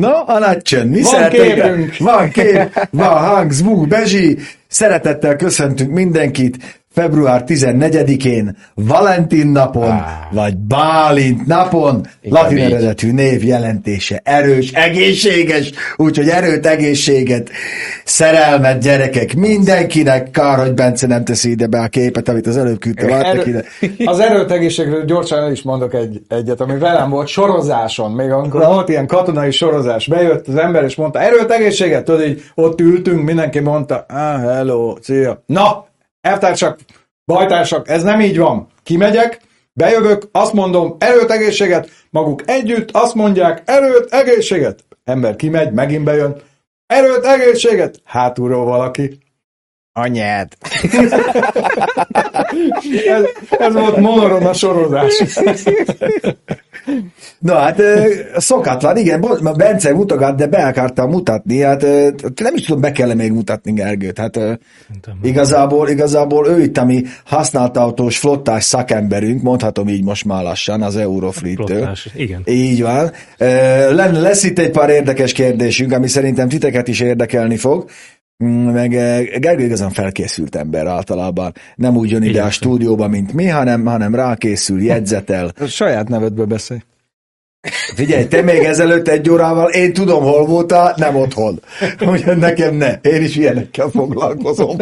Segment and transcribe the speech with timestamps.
[0.00, 1.96] Na, a nagy csönd, mi Van képünk.
[1.98, 4.38] Van kép, van hang, zvuk, bezsi.
[4.68, 10.00] Szeretettel köszöntünk mindenkit február 14-én, Valentin napon, Ah.
[10.32, 12.64] vagy Bálint napon, Inkább latin így.
[12.64, 17.50] eredetű név jelentése erős, egészséges, úgyhogy erőt, egészséget,
[18.04, 22.78] szerelmet, gyerekek, mindenkinek, kár, hogy Bence nem teszi ide be a képet, amit az előbb
[22.78, 23.64] küldte, vártak ide.
[23.80, 28.64] Erő, az erőtegészségről gyorsan el is mondok egy, egyet, ami velem volt sorozáson, még amikor
[28.66, 33.58] volt ilyen katonai sorozás, bejött az ember és mondta, erőtegészséget, tudod, így ott ültünk, mindenki
[33.58, 35.42] mondta, ah, hello, szia.
[35.46, 35.88] Na,
[36.20, 36.78] eltársak,
[37.24, 38.68] bajtársak, ez nem így van.
[38.82, 39.40] Kimegyek,
[39.72, 44.84] bejövök, azt mondom, erőt, egészséget, maguk együtt azt mondják, erőt, egészséget.
[45.04, 46.36] Ember kimegy, megint bejön,
[46.86, 49.18] erőt, egészséget, hátulról valaki.
[49.92, 50.52] Anyád.
[53.06, 55.22] ez, ez volt monoron a sorozás.
[57.38, 57.82] Na hát
[58.36, 59.26] szokatlan, igen,
[59.56, 61.82] Bence mutogat, de be akartam mutatni, hát
[62.42, 64.38] nem is tudom, be kell még mutatni Gergőt, hát
[65.22, 70.82] igazából, igazából ő itt a mi használt autós flottás szakemberünk, mondhatom így most már lassan
[70.82, 71.88] az Eurofleet-től.
[72.14, 72.42] Igen.
[72.44, 73.10] Így van.
[74.12, 77.90] Lesz itt egy pár érdekes kérdésünk, ami szerintem titeket is érdekelni fog.
[78.44, 81.52] Mm, Meg eh, Gergő igazán felkészült ember általában.
[81.76, 82.50] Nem úgy jön ide a Igyekszem.
[82.50, 85.52] stúdióba, mint mi, hanem, hanem rákészül, jegyzetel.
[85.60, 86.80] A saját nevedből beszélj.
[87.94, 91.60] Figyelj, te még ezelőtt egy órával, én tudom, hol voltál, nem otthon.
[92.08, 92.94] Úgyhogy nekem ne.
[93.02, 94.76] Én is ilyenekkel foglalkozom.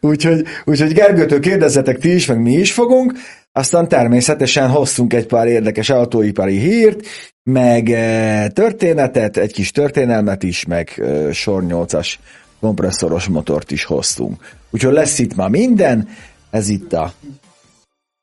[0.00, 3.12] úgyhogy, úgyhogy Gergőtől kérdezzetek ti is, meg mi is fogunk.
[3.52, 7.06] Aztán természetesen hoztunk egy pár érdekes autóipari hírt,
[7.42, 12.14] meg eh, történetet, egy kis történelmet is, meg eh, sor 8-as
[12.60, 14.56] kompresszoros motort is hoztunk.
[14.70, 16.08] Úgyhogy lesz itt ma minden,
[16.50, 17.12] ez itt a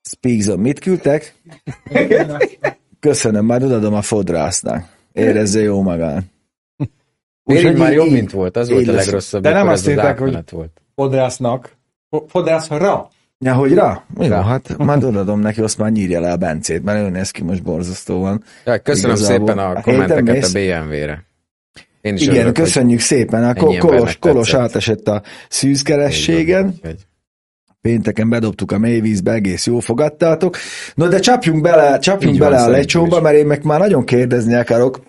[0.09, 0.61] Speakzone.
[0.61, 1.35] Mit küldtek?
[3.05, 4.83] Köszönöm, majd odaadom a fodrásznak.
[5.11, 5.81] Érezze jó
[6.79, 8.57] így Úgyhogy már így- jobb, így- mint volt?
[8.57, 10.81] Az volt így a legrosszabb, De nem azt írták, hogy- volt.
[10.95, 11.75] Fodrásznak.
[12.09, 13.09] Fo- Fodrászra?
[13.39, 14.03] Ja, hogy rá?
[14.19, 14.43] Jó, Rá.
[14.43, 17.63] hát majd odaadom neki, azt már nyírja le a Bencét, mert ő néz ki most
[17.63, 18.43] borzasztóan.
[18.65, 21.23] Ja, köszönöm Igazából szépen a a héten kommenteket a BMW-re.
[22.01, 23.43] Én is Igen, örülök, köszönjük szépen.
[23.43, 26.75] A kolos, kolos átesett a így van, szűzkerességen.
[27.85, 30.57] Pénteken bedobtuk a mélyvízbe, egész jó fogadtátok.
[30.95, 34.05] No, de csapjunk bele, csapjunk Így van, bele a lecsóba, mert én meg már nagyon
[34.05, 35.03] kérdezni akarok.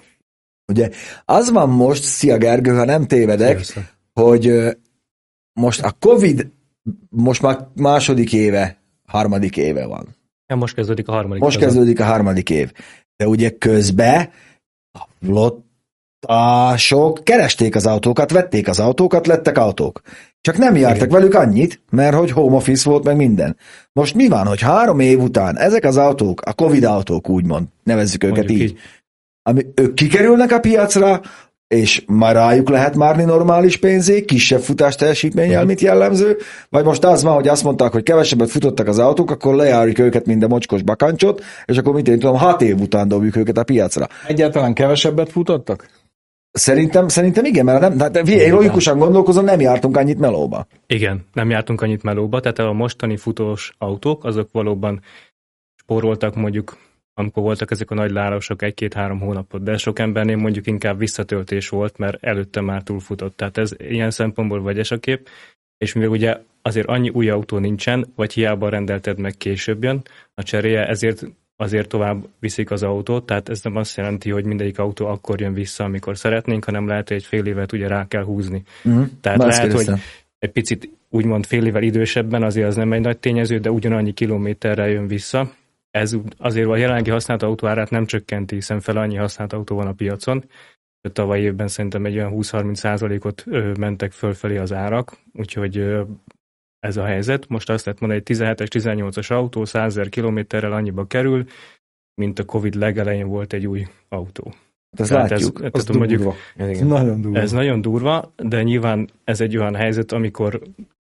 [0.73, 0.91] Ugye,
[1.25, 3.91] az van most, szia Gergő, ha nem tévedek, Persze.
[4.13, 4.53] hogy
[5.53, 6.51] most a Covid
[7.09, 10.17] most már második éve, harmadik éve van.
[10.47, 11.43] Ja, most kezdődik a harmadik.
[11.43, 11.69] Most szezon.
[11.69, 12.73] kezdődik a harmadik év.
[13.17, 14.31] De ugye közben
[14.99, 20.01] a flottások keresték az autókat, vették az autókat, lettek autók.
[20.47, 23.57] Csak nem jártak velük annyit, mert hogy home office volt meg minden.
[23.93, 28.25] Most mi van, hogy három év után ezek az autók, a Covid autók úgymond, nevezzük
[28.25, 28.79] őket Mondjuk így, így.
[29.43, 31.21] ami ők kikerülnek a piacra,
[31.69, 36.37] és már rájuk lehet márni normális pénzé, kisebb futás teljesítménnyel, mint jellemző,
[36.69, 40.27] vagy most az van, hogy azt mondták, hogy kevesebbet futottak az autók, akkor lejárjuk őket,
[40.27, 43.65] mint a mocskos bakancsot, és akkor mit én tudom, hat év után dobjuk őket a
[43.65, 44.07] piacra.
[44.27, 45.89] Egyáltalán kevesebbet futottak?
[46.57, 50.67] Szerintem, szerintem igen, mert nem, tehát figyelj, én logikusan gondolkozom, nem jártunk annyit melóba.
[50.87, 55.01] Igen, nem jártunk annyit melóba, tehát a mostani futós autók, azok valóban
[55.75, 56.77] spóroltak mondjuk,
[57.15, 61.99] amikor voltak ezek a nagy lárosok egy-két-három hónapot, de sok embernél mondjuk inkább visszatöltés volt,
[61.99, 63.37] mert előtte már túlfutott.
[63.37, 65.29] Tehát ez ilyen szempontból vegyes a kép,
[65.79, 70.03] és mivel ugye azért annyi új autó nincsen, vagy hiába rendelted meg később jön
[70.35, 71.23] a cseréje, ezért
[71.57, 75.53] azért tovább viszik az autót, tehát ez nem azt jelenti, hogy mindegyik autó akkor jön
[75.53, 78.63] vissza, amikor szeretnénk, hanem lehet, hogy egy fél évet ugye rá kell húzni.
[78.85, 79.07] Uh-huh.
[79.21, 79.91] Tehát lehet, hogy
[80.39, 84.89] egy picit úgymond fél évvel idősebben, azért az nem egy nagy tényező, de ugyanannyi kilométerrel
[84.89, 85.53] jön vissza.
[85.91, 89.87] Ez azért a jelenlegi használt autó árát nem csökkenti, hiszen fel annyi használt autó van
[89.87, 90.45] a piacon.
[91.13, 93.45] Tavaly évben szerintem egy olyan 20-30 százalékot
[93.79, 95.85] mentek fölfelé az árak, úgyhogy
[96.87, 97.49] ez a helyzet.
[97.49, 101.45] Most azt lehet mondani, hogy 17-es, 18-as autó 100 000 kilométerrel annyiba kerül,
[102.15, 104.55] mint a Covid legelején volt egy új autó.
[104.97, 105.59] Ezt Tehát látjuk.
[105.63, 106.37] Ez, Az tehát mondjuk durva.
[106.57, 107.39] Ez Ez nagyon durva.
[107.39, 110.61] ez nagyon durva, de nyilván ez egy olyan helyzet, amikor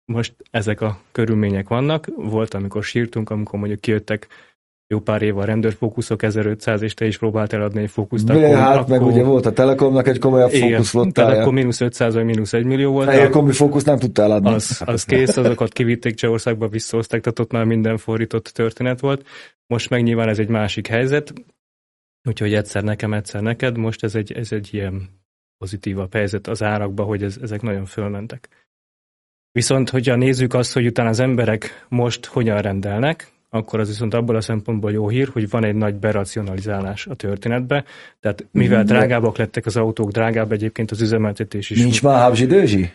[0.05, 2.07] most ezek a körülmények vannak.
[2.15, 4.27] Volt, amikor sírtunk, amikor mondjuk kijöttek
[4.89, 8.25] jó pár év a rendőrfókuszok 1500, és te is próbáltál adni egy fókuszt.
[8.25, 11.41] De hát meg ugye volt a Telekomnak egy komolyabb fókuszflottája.
[11.41, 13.07] akkor mínusz 500 vagy mínusz 1 millió volt.
[13.07, 14.53] De kombi fókusz nem tudtál adni.
[14.53, 19.25] Az, az kész, azokat kivitték Csehországba, visszahozták, tehát ott már minden fordított történet volt.
[19.67, 21.33] Most meg nyilván ez egy másik helyzet,
[22.27, 25.09] úgyhogy egyszer nekem, egyszer neked, most ez egy, ez egy ilyen
[25.57, 28.49] pozitívabb helyzet az árakba, hogy ez, ezek nagyon fölmentek.
[29.51, 34.35] Viszont, hogyha nézzük azt, hogy utána az emberek most hogyan rendelnek, akkor az viszont abból
[34.35, 37.83] a szempontból jó hír, hogy van egy nagy beracionalizálás a történetbe.
[38.19, 38.87] Tehát mivel Mhm.
[38.87, 41.79] drágábbak lettek az autók, drágább egyébként az üzemeltetés is.
[41.81, 42.91] Nincs már habzsidőzsi?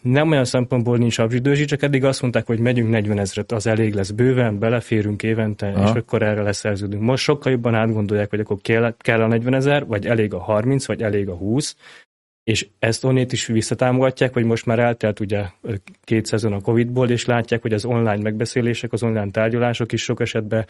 [0.00, 3.94] Nem olyan szempontból nincs abzsidőzsi, csak eddig azt mondták, hogy megyünk 40 ezret, az elég
[3.94, 5.88] lesz bőven, beleférünk évente, Aha.
[5.88, 7.02] és akkor erre leszerződünk.
[7.02, 10.86] Most sokkal jobban átgondolják, hogy akkor kell, kell a 40 ezer, vagy elég a 30,
[10.86, 11.76] vagy elég a 20,
[12.46, 15.44] és ezt onnét is visszatámogatják, hogy most már eltelt ugye
[16.04, 20.20] két szezon a Covid-ból, és látják, hogy az online megbeszélések, az online tárgyalások is sok
[20.20, 20.66] esetben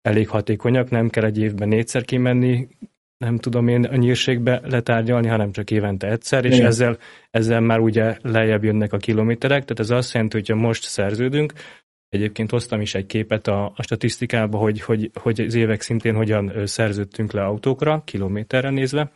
[0.00, 2.68] elég hatékonyak, nem kell egy évben négyszer kimenni,
[3.16, 6.66] nem tudom én a nyírségbe letárgyalni, hanem csak évente egyszer, és Igen.
[6.66, 6.98] ezzel,
[7.30, 11.52] ezzel már ugye lejjebb jönnek a kilométerek, tehát ez azt jelenti, hogyha most szerződünk,
[12.08, 16.66] Egyébként hoztam is egy képet a, a statisztikába, hogy, hogy, hogy az évek szintén hogyan
[16.66, 19.10] szerződtünk le autókra, kilométerre nézve.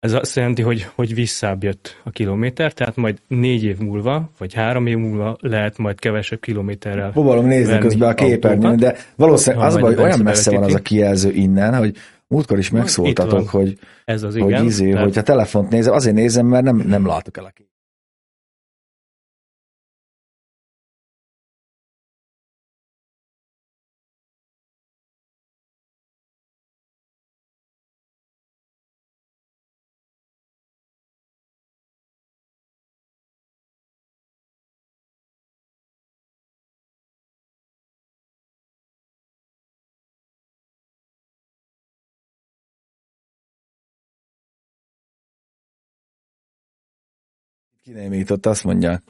[0.00, 4.54] Ez azt jelenti, hogy, hogy visszább jött a kilométer, tehát majd négy év múlva, vagy
[4.54, 7.10] három év múlva lehet majd kevesebb kilométerrel.
[7.10, 10.74] Próbálom nézni közben a képernyőn, de valószínűleg az a baj, a olyan messze van az
[10.74, 14.64] a kijelző innen, hogy múltkor is megszóltatok, hogy, Ez az hogy, igen.
[14.64, 17.67] izé, tehát- hogyha telefont nézem, azért nézem, mert nem, nem látok el a képet.
[47.88, 49.02] Kinémított, azt mondják.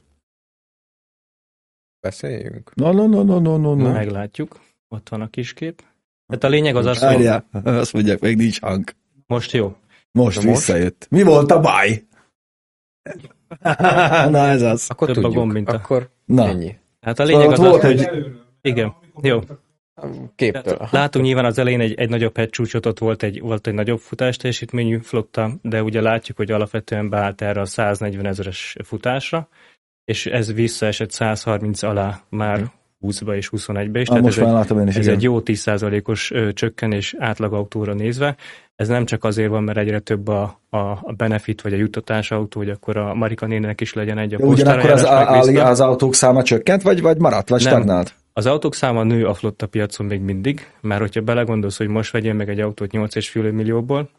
[2.01, 2.75] Beszéljünk.
[2.75, 3.93] No, no, no, no, no, no, no.
[3.93, 4.61] Meglátjuk.
[4.89, 5.83] Ott van a kis kép.
[6.27, 8.91] Tehát a lényeg az az, hogy Várjál, azt mondják, még nincs hang.
[9.27, 9.77] most jó.
[10.13, 10.49] Most most?
[10.49, 11.07] visszajött.
[11.11, 12.07] Mi volt a baj?
[14.35, 14.91] Na ez az.
[14.91, 15.35] Akkor Több a tudjuk.
[15.35, 16.79] gomb, mint a- Akkor Na, ennyi.
[17.01, 18.41] Hát a Szóval lényeg ott az volt az, egy- hogy...
[18.61, 19.41] Igen, jó.
[20.37, 20.63] Képtől.
[20.63, 23.99] Tehát látunk nyilván az elején egy, egy nagyobb hegycsúcsot, ott volt egy, volt egy nagyobb
[23.99, 29.49] futás teljesítményű flotta, de ugye látjuk, hogy alapvetően beállt erre a 140 ezeres futásra,
[30.05, 32.71] és ez visszaesett 130 alá már
[33.07, 34.09] 20-ba és 21-be is.
[34.09, 35.17] ah, most ez, már egy, látom én is, ez igen.
[35.17, 38.37] egy jó 10%-os ö, csökkenés átlagautóra nézve.
[38.77, 42.31] Ez nem csak azért van, mert egyre több a, a, a benefit vagy a juttatás
[42.31, 45.81] autó, hogy akkor a Marika nénének is legyen egy a De Ugyanakkor az, a, az
[45.81, 47.73] autók száma csökkent, vagy, vagy maradt, vagy Nem.
[47.73, 48.15] stagnált?
[48.39, 52.33] Az autók száma nő a flotta piacon még mindig, már hogyha belegondolsz, hogy most vegyél
[52.33, 54.11] meg egy autót 8,5 millióból,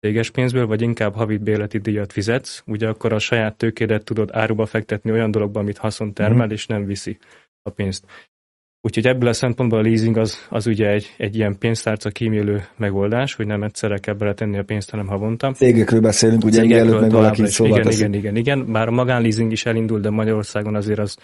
[0.00, 4.66] céges pénzből, vagy inkább havi bérleti díjat fizetsz, ugye akkor a saját tőkédet tudod áruba
[4.66, 6.54] fektetni olyan dologba, amit haszon termel, Mhm.
[6.54, 7.18] és nem viszi
[7.62, 8.04] a pénzt.
[8.80, 13.34] Úgyhogy ebből a szempontból a leasing az, az ugye egy, egy ilyen pénztárca kímélő megoldás,
[13.34, 15.52] hogy nem egyszerre kell beletenni a pénzt, hanem havonta.
[15.52, 18.72] Cégekről beszélünk, ugye mielőtt meg valaki szóval igen, igen, igen, igen.
[18.72, 21.16] Bár a magánleasing is elindult, de Magyarországon azért az,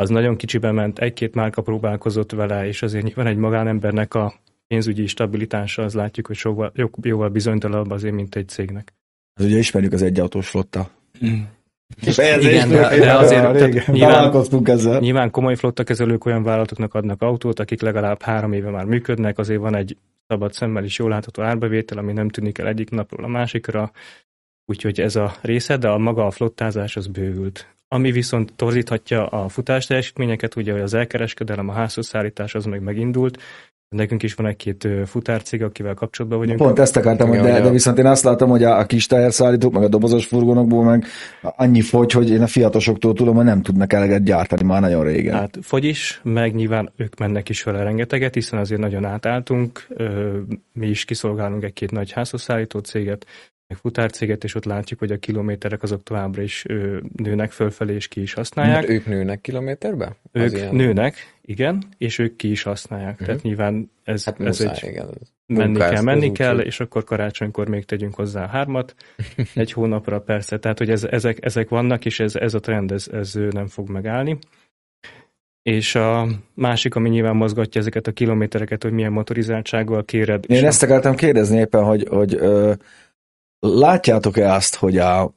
[0.00, 4.34] az nagyon kicsibe ment, egy-két márka próbálkozott vele, és azért nyilván egy magánembernek a
[4.66, 8.94] pénzügyi stabilitása, az látjuk, hogy sokkal, jó- jóval bizonytalanabb azért, mint egy cégnek.
[9.34, 10.90] Az ugye ismerjük az egyautós flotta.
[12.40, 13.84] Igen, de, de azért régen.
[13.86, 15.00] nyilván, Találkoztunk ezzel.
[15.00, 19.76] nyilván komoly flottakezelők olyan vállalatoknak adnak autót, akik legalább három éve már működnek, azért van
[19.76, 23.90] egy szabad szemmel is jól látható árbevétel, ami nem tűnik el egyik napról a másikra,
[24.64, 27.66] úgyhogy ez a része, de a maga a flottázás az bővült.
[27.88, 32.82] Ami viszont torzíthatja a futás teljesítményeket, ugye hogy az elkereskedelem, a házhoz szállítás az meg
[32.82, 33.38] megindult,
[33.88, 36.58] Nekünk is van egy-két futárcég, akivel kapcsolatban vagyunk.
[36.58, 39.72] Pont ezt akartam, hogy de, de viszont én azt látom, hogy a, a kis teherszállítók,
[39.72, 41.04] meg a dobozos furgonokból meg
[41.40, 45.34] annyi fogy, hogy én a fiatosoktól tudom, hogy nem tudnak eleget gyártani már nagyon régen.
[45.34, 49.86] Hát fogy is, meg nyilván ők mennek is vele rengeteget, hiszen azért nagyon átálltunk,
[50.72, 53.26] mi is kiszolgálunk egy-két nagy házhozszállító céget,
[53.68, 58.08] meg futárcéget, és ott látjuk, hogy a kilométerek azok továbbra is ö, nőnek fölfelé, és
[58.08, 58.76] ki is használják.
[58.76, 60.06] Mert ők nőnek kilométerbe?
[60.32, 63.12] Az Ők ilyen- nőnek, igen, és ők ki is használják.
[63.12, 63.26] Uh-huh.
[63.26, 65.08] Tehát nyilván ez, Hát ez muszáj, egy igen.
[65.46, 68.94] menni kell, menni kell, és akkor karácsonykor még tegyünk hozzá hármat,
[69.54, 73.08] egy hónapra persze, tehát hogy ez, ezek, ezek vannak, és ez, ez a trend, ez,
[73.12, 74.38] ez nem fog megállni.
[75.62, 80.44] És a másik, ami nyilván mozgatja ezeket a kilométereket, hogy milyen motorizáltsággal kéred.
[80.50, 82.72] Én ezt akartam kérdezni éppen, hogy, hogy ö,
[83.60, 85.34] látjátok-e azt, hogy a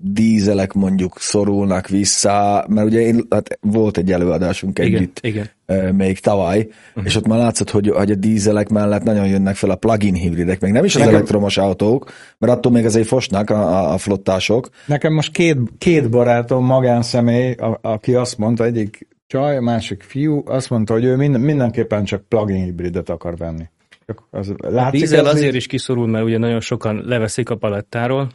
[0.00, 5.94] dízelek mondjuk szorulnak vissza, mert ugye én, hát volt egy előadásunk igen, együtt igen.
[5.96, 7.06] még tavaly, Mhm.
[7.06, 10.60] és ott már látszott, hogy, hogy a dízelek mellett nagyon jönnek fel a plug-in hibridek,
[10.60, 13.98] meg nem is az Nekem- elektromos autók, mert attól még azért fosnak a, a, a
[13.98, 14.68] flottások.
[14.86, 20.42] Nekem most két, két barátom, magánszemély, a, aki azt mondta, egyik csaj, a másik fiú,
[20.46, 23.64] azt mondta, hogy ő minden, mindenképpen csak plug-in hibridet akar venni.
[24.06, 28.30] Csak Az, A dízel ez azért is kiszorul, mert ugye nagyon sokan leveszik a palettáról,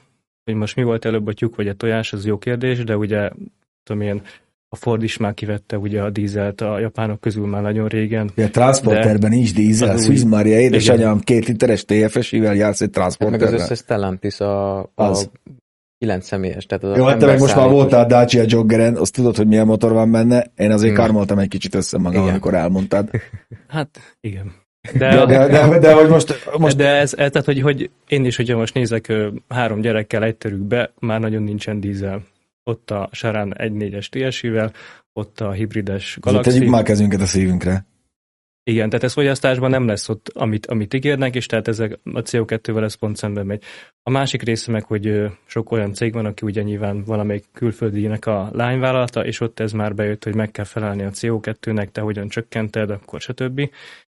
[0.46, 3.30] hogy most mi volt előbb a tyúk vagy a tojás, az jó kérdés, de ugye
[3.84, 4.22] tudom én,
[4.70, 8.32] a Ford is már kivette ugye a dízelt a japánok közül már nagyon régen.
[8.36, 11.20] Ja, transporterben nincs dízel, új- Maria, édesanyám, Igen.
[11.24, 13.54] két literes TFS-ivel jársz egy Hát Meg az transporterben.
[13.60, 15.30] összes Stellantis a, a Az.
[15.98, 16.66] 9 személyes.
[16.66, 19.66] Tehát az Jó, hát te meg most már voltál Dacia Joggeren, azt tudod, hogy milyen
[19.66, 21.04] motor van benne, én azért Hmm.
[21.04, 22.30] karmoltam egy kicsit össze magam, Igen.
[22.34, 23.10] amikor elmondtad.
[23.68, 24.51] Hát igen.
[24.93, 28.35] De, de, de, de hogy most, Most, de ez, ez, tehát, hogy, hogy én is,
[28.35, 29.13] hogyha most nézek
[29.47, 32.23] három gyerekkel egy törükbe, már nagyon nincsen dízel.
[32.63, 34.71] Ott a Sarán 1.4-es TSI-vel,
[35.13, 36.50] ott a hibrides Galaxy.
[36.50, 37.85] tegyük már kezünket a szívünkre.
[38.63, 42.83] Igen, tehát ez fogyasztásban nem lesz ott, amit, amit ígérnek, és tehát ezek a CO2-vel
[42.83, 43.63] ez pont szemben megy.
[44.03, 48.50] A másik része meg, hogy sok olyan cég van, aki ugye nyilván valamelyik külföldinek a
[48.53, 52.89] lányvállalata, és ott ez már bejött, hogy meg kell felelni a CO2-nek, te hogyan csökkented,
[52.89, 53.70] akkor stb.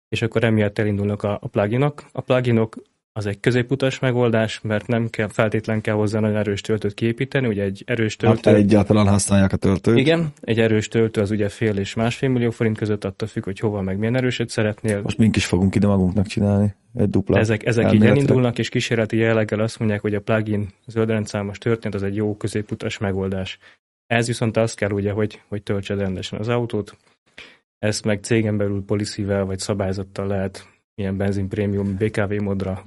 [0.08, 2.04] És akkor emiatt elindulnak a, a pluginok.
[2.12, 2.76] A pluginok
[3.16, 7.62] az egy középutas megoldás, mert nem kell, feltétlen kell hozzá nagyon erős töltőt kiépíteni, ugye
[7.62, 8.58] egy erős Hát töltő...
[8.58, 9.98] egyáltalán használják a töltőt.
[9.98, 13.58] Igen, egy erős töltő az ugye fél és másfél millió forint között attól függ, hogy
[13.58, 15.00] hova meg milyen erőset szeretnél.
[15.02, 16.74] Most mink is fogunk ide magunknak csinálni.
[16.94, 17.38] Egy dupla.
[17.38, 18.14] Ezek, ezek így elméletre.
[18.14, 22.98] elindulnak, és kísérleti jelleggel azt mondják, hogy a plugin zöldrendszámos történet az egy jó középutas
[22.98, 23.58] megoldás.
[24.06, 26.96] Ez viszont az kell ugye, hogy, hogy töltsed rendesen az autót.
[27.86, 32.84] Ezt meg cégen belül policyvel vagy szabályzattal lehet ilyen benzin prémium BKV módra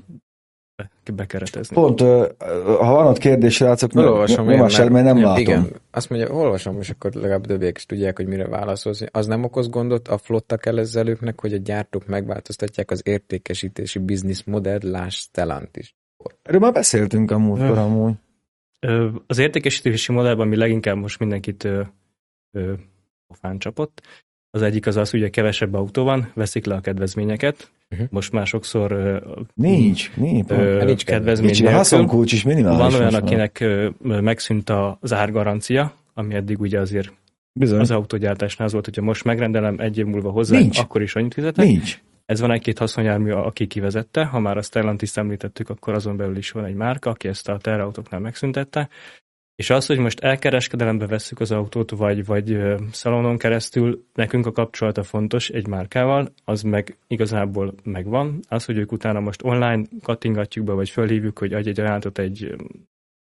[0.75, 1.75] be- bekeretezni.
[1.75, 5.41] Pont, ha van ott kérdés, srácok, Felolvasom én, el, mert nem ja, látom.
[5.41, 9.03] Igen, azt mondja, olvasom, és akkor legalább többiek is tudják, hogy mire válaszolsz.
[9.11, 15.15] Az nem okoz gondot a flotta kezelőknek, hogy a gyártók megváltoztatják az értékesítési bizniszmodellt, láss
[15.15, 15.95] Stellantis.
[16.41, 17.79] Erről már beszéltünk a múltkor Ö.
[17.79, 18.13] amúgy.
[18.79, 21.81] Ö, Az értékesítési modellben, ami leginkább most mindenkit ö,
[22.51, 22.73] ö,
[23.27, 24.01] pofán csapott,
[24.51, 27.71] az egyik az az, hogy kevesebb autó van, veszik le a kedvezményeket.
[27.89, 28.03] Mhm.
[28.09, 28.91] Most már sokszor
[29.53, 30.49] Nincs, nincs.
[30.51, 32.77] ö, nincs kedvezmény Nincs, a haszonkulcs is minimális.
[32.93, 37.13] Van olyan, akinek ö, megszűnt az árgarancia, ami eddig ugye azért
[37.53, 37.79] Bizony.
[37.79, 40.79] az autógyártásnál az volt, hogyha most megrendelem egy év múlva hozzá, Nincs.
[40.79, 41.65] akkor is annyit fizetek.
[41.65, 41.99] Nincs.
[42.25, 46.51] Ez van egy-két haszonjármű, aki kivezette, ha már a Stellantis említettük, akkor azon belül is
[46.51, 48.89] van egy márka, aki ezt a terautóknál megszüntette.
[49.59, 52.57] És az, hogy most elkereskedelembe vesszük az autót, vagy, vagy
[52.91, 58.39] szalonon keresztül, nekünk a kapcsolata fontos egy márkával, az meg igazából megvan.
[58.47, 62.55] Az, hogy ők utána most online kattingatjuk be, vagy fölhívjuk, hogy adj egy ajánlatot egy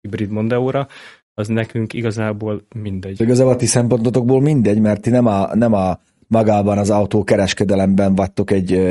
[0.02, 0.88] hibrid Mondeóra,
[1.34, 3.22] az nekünk igazából mindegy.
[3.22, 8.16] Igazából a ti szempontotokból mindegy, mert ti nem a, nem a magában az autó kereskedelemben
[8.16, 8.82] vagytok egy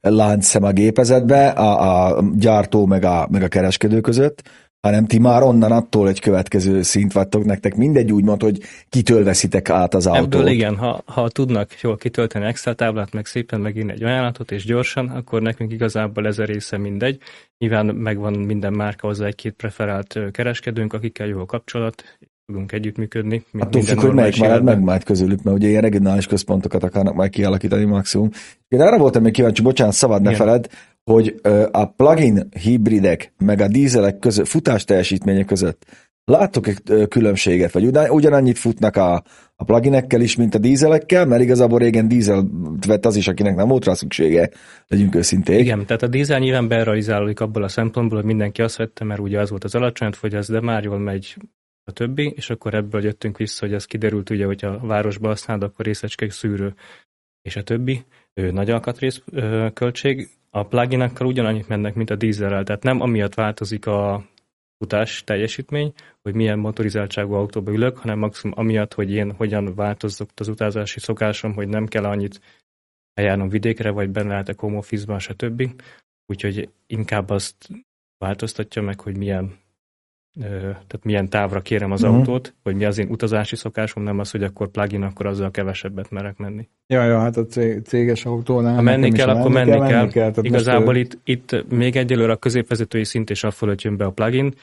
[0.00, 4.42] láncszem a gépezetbe, a, a gyártó meg a, meg a kereskedő között,
[4.84, 9.70] hanem ti már onnan attól egy következő szint vagytok, nektek mindegy úgymond, hogy kitől veszitek
[9.70, 10.34] át az autót.
[10.34, 14.64] Ebből igen, ha, ha tudnak jól kitölteni Excel táblát, meg szépen megírni egy ajánlatot, és
[14.64, 17.18] gyorsan, akkor nekünk igazából ez a része mindegy.
[17.58, 22.02] Nyilván megvan minden márka hozzá egy-két preferált kereskedőnk, akikkel jó a kapcsolat,
[22.46, 23.44] tudunk együttműködni.
[23.58, 27.30] Attól függ, hogy melyik marad meg majd közülük, mert ugye ilyen regionális központokat akarnak majd
[27.30, 28.30] kialakítani maximum.
[28.68, 30.40] Én arra voltam még kíváncsi, bocsánat, szabad ne Igen.
[30.40, 30.68] feled,
[31.04, 31.34] hogy
[31.70, 35.86] a plug-in hibridek meg a dízelek között, futás teljesítmények között
[36.24, 39.22] láttok egy különbséget, vagy ugyan, ugyanannyit futnak a,
[39.56, 42.48] a pluginekkel is, mint a dízelekkel, mert igazából régen dízel
[42.86, 44.50] vett az is, akinek nem volt rá szüksége,
[44.86, 45.60] legyünk őszinték.
[45.60, 49.40] Igen, tehát a dízel nyilván berealizálódik abból a szempontból, hogy mindenki azt vette, mert ugye
[49.40, 51.36] az volt az alacsony fogyaszt, de már jól megy
[51.84, 55.62] a többi, és akkor ebből jöttünk vissza, hogy ez kiderült ugye, hogy a városba használod,
[55.62, 56.74] akkor részecske szűrő,
[57.42, 59.22] és a többi, ő, nagy alkatrész
[59.72, 60.28] költség.
[60.56, 64.24] A pluginakkal ugyanannyit mennek, mint a dízelrel, tehát nem amiatt változik a
[64.78, 70.48] futás teljesítmény, hogy milyen motorizáltságú autóba ülök, hanem maximum amiatt, hogy én hogyan változott az
[70.48, 72.40] utazási szokásom, hogy nem kell annyit
[73.14, 75.82] eljárnom vidékre, vagy benne lehetek home office-ban, stb.
[76.26, 77.68] Úgyhogy inkább azt
[78.18, 79.58] változtatja meg, hogy milyen
[80.40, 82.10] tehát milyen távra kérem az Mhm.
[82.12, 86.10] autót, hogy mi az én utazási szokásom, nem az, hogy akkor plugin, akkor azzal kevesebbet
[86.10, 86.68] merek menni.
[86.86, 88.74] Ja, ja, hát a cég- céges autónál.
[88.74, 90.08] Ha menni kell, akkor menni kell.
[90.10, 93.96] tehát most, Igazából ö, itt, itt még egyelőre a középvezetői szint és a fölött jön
[93.96, 94.54] be a plugin.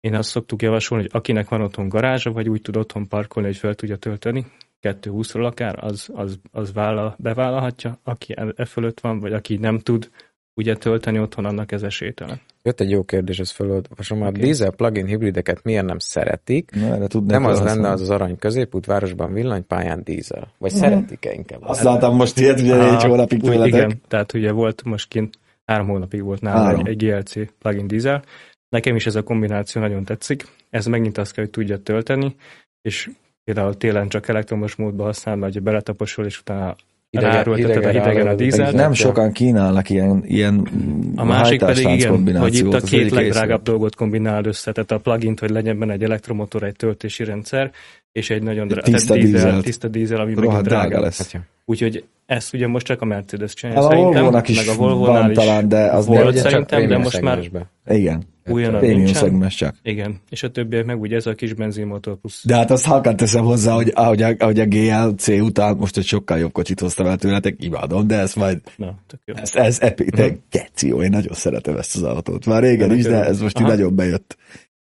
[0.00, 3.56] Én azt szoktuk javasolni, hogy akinek van otthon garázsa, vagy úgy tud otthon parkolni, hogy
[3.58, 4.46] fel tudja tölteni,
[4.82, 7.98] 220-ról akár, az, az, az vállal, bevállalhatja.
[8.02, 10.10] Aki e, e fölött van, vagy aki nem tud
[10.58, 12.40] ugye tölteni otthon, annak ez esélytelen.
[12.62, 14.22] Jött egy jó kérdés, ez felolvasom.
[14.22, 14.40] A Oké.
[14.40, 16.70] dízel plug-in hibrideket miért nem szeretik?
[16.74, 17.80] Na, tudnék Nem az válaszolni.
[17.82, 20.52] lenne az az arany középút, városban villanypályán dízel.
[20.58, 20.80] Vagy Mhm.
[20.80, 21.60] szeretik-e inkább?
[21.62, 23.72] Azt láttam most ilyet, ugye négy Á, hónapig úgy, tőletek.
[23.74, 26.80] Igen, tehát ugye volt most kint, három hónapig volt nálam Három.
[26.80, 28.22] egy, egy GLC plugin diesel.
[28.68, 30.44] Nekem is ez a kombináció nagyon tetszik.
[30.70, 32.36] Ez megint azt kell, hogy tudja tölteni,
[32.82, 33.10] és
[33.44, 36.76] például télen csak elektromos módban használom, hogy beletaposol, és utána
[37.10, 38.74] Idegen- ráerőlteted a idegen hidegen a dízelt.
[38.74, 40.68] Nem sokan kínálnak ilyen, ilyen
[41.16, 45.36] A másik pedig igen, hogy itt a két legdrágább dolgot kombinálod össze, tehát a plugin
[45.40, 47.70] hogy legyen benne egy elektromotor, egy töltési rendszer,
[48.18, 51.18] és egy nagyon drága, tiszta dízel, tiszta dízel, ami Rohadt megint drága drága lesz.
[51.18, 51.32] lesz.
[51.32, 54.78] Hát, Úgyhogy ezt ugye most csak a Mercedes csinálja A szerintem, Volvo-nak is meg a
[54.78, 57.40] van Volvo-nál is talán, de az volt nem- szerintem, de most már.
[57.86, 58.22] Igen.
[58.46, 59.74] újonnan Prémium szegmens csak.
[59.82, 62.42] Igen, és a többiek meg ugye ez a kis benzinmotor plusz.
[62.46, 66.04] De hát azt halkan teszem hozzá, hogy ahogy a, ahogy a GLC után most egy
[66.04, 69.34] sokkal jobb kocsit hoztam el tőletek, imádom, de ez majd, Na, tök jó.
[69.36, 72.46] ez, ez epic, de geci jó, én nagyon szeretem ezt az autót.
[72.46, 74.36] Már régen is, de ez most így nagyon bejött.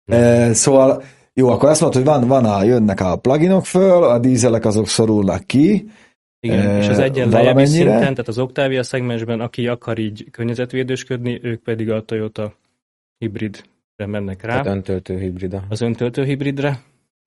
[0.06, 1.04] E, szóval,
[1.38, 4.88] jó, akkor azt mondod, hogy van, van a, jönnek a pluginok föl, a dízelek azok
[4.88, 5.89] szorulnak ki,
[6.39, 11.62] Igen, és az egyen lejjebbi szinten, tehát az Octavia szegmensben, aki akar így környezetvédősködni, ők
[11.62, 12.54] pedig a Toyota
[13.17, 15.63] hibridre mennek rá, Tehát öntöltő hibrida.
[15.69, 16.80] az öntöltő hibridre,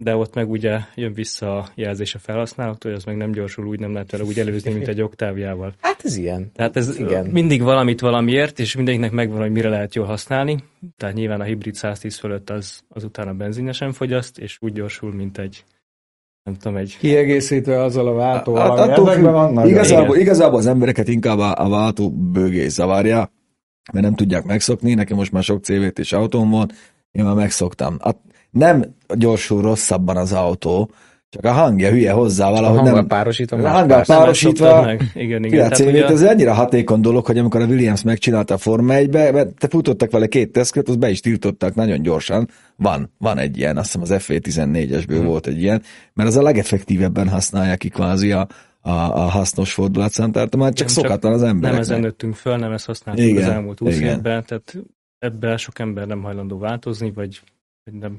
[0.05, 3.67] de ott meg ugye jön vissza a jelzés a felhasználóktól, hogy az meg nem gyorsul,
[3.67, 5.75] úgy nem lehet vele úgy előzni, mint egy Octaviával.
[5.81, 6.51] Hát ez ilyen.
[6.55, 7.27] Tehát ez Igen.
[7.27, 10.65] Mindig valamit valamiért, és mindegyiknek megvan, hogy mire lehet jól használni.
[10.97, 15.39] Tehát nyilván a hibrid 110 fölött az, az utána benzinesen fogyaszt, és úgy gyorsul, mint
[15.39, 15.65] egy
[16.43, 19.69] nem tudom, egy Kiegészítve azzal a váltóval, Hát attól vannak.
[19.69, 20.21] igazából, igen.
[20.21, 23.33] igazából az embereket inkább a, a váltó bőgés zavarja,
[23.93, 26.71] mert nem tudják megszokni, nekem most már sok CV-t és autóm van,
[27.11, 27.97] én már megszoktam.
[27.99, 28.11] A,
[28.51, 30.91] nem gyorsul rosszabban az autó,
[31.31, 33.07] csak a hangja hülye hozzá A valahogy hanggal nem...
[33.07, 33.65] párosítom.
[33.65, 35.11] A hanggal párosítva, meg.
[35.15, 35.59] Igen, igen.
[35.59, 39.33] Tehát CV-t, ugye- ez ennyire hatékony dolog, hogy amikor a Williams megcsinálta a Forma 1-be,
[39.33, 42.49] mert te futottak vele két tesztkört, az be is tiltottak nagyon gyorsan.
[42.77, 45.27] Van, van egy ilyen, azt hiszem az FV14-esből Hmm.
[45.27, 45.83] volt egy ilyen,
[46.15, 48.47] mert az a legeffektívebben használják ki kvázi a,
[48.81, 51.85] a, a hasznos fordulatszámtartományt, csak Nem, csak szokatlan az nem embereknek.
[51.85, 54.17] ezen nőttünk föl, nem ezt használtuk Igen, az elmúlt 20 igen.
[54.17, 54.77] évben, tehát
[55.19, 57.41] ebben sok ember nem hajlandó változni, vagy
[57.85, 58.17] vagy nem.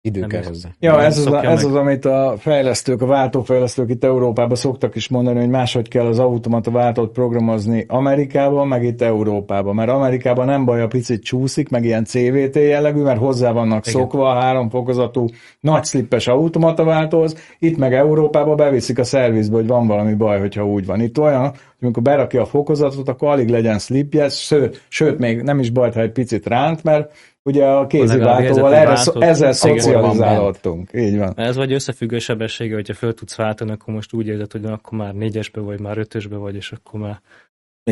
[0.00, 0.68] Idő kell ez- hozzá.
[0.80, 1.72] Ja, Nem ez az, szokja ez meg.
[1.72, 6.18] az, amit a fejlesztők, a váltófejlesztők itt Európában szoktak is mondani, hogy máshogy kell az
[6.18, 9.74] automata váltót programozni Amerikában, meg itt Európában.
[9.74, 14.00] Mert Amerikában nem baj, a picit csúszik, meg ilyen CVT jellegű, mert hozzá vannak Igen.
[14.00, 15.24] szokva a háromfokozatú
[15.60, 17.36] nagy slippes automata váltóhoz.
[17.58, 21.00] Itt meg Európában beviszik a szervizbe, hogy van valami baj, hogyha úgy van.
[21.00, 25.58] Itt olyan, hogy amikor berakja a fokozatot, akkor alig legyen slipje, sőt, sőt, még nem
[25.58, 27.12] is baj, ha egy picit ránt, mert
[27.48, 29.52] ugye a kéziváltóval erre, hogy ezzel váltott.
[29.52, 30.90] szocializálódtunk.
[30.94, 31.32] Így van.
[31.36, 35.14] Ez vagy összefüggő sebessége, hogyha föl tudsz váltani, akkor most úgy érzed, hogy akkor már
[35.14, 37.20] négyesbe vagy, már ötösbe vagy, és akkor már,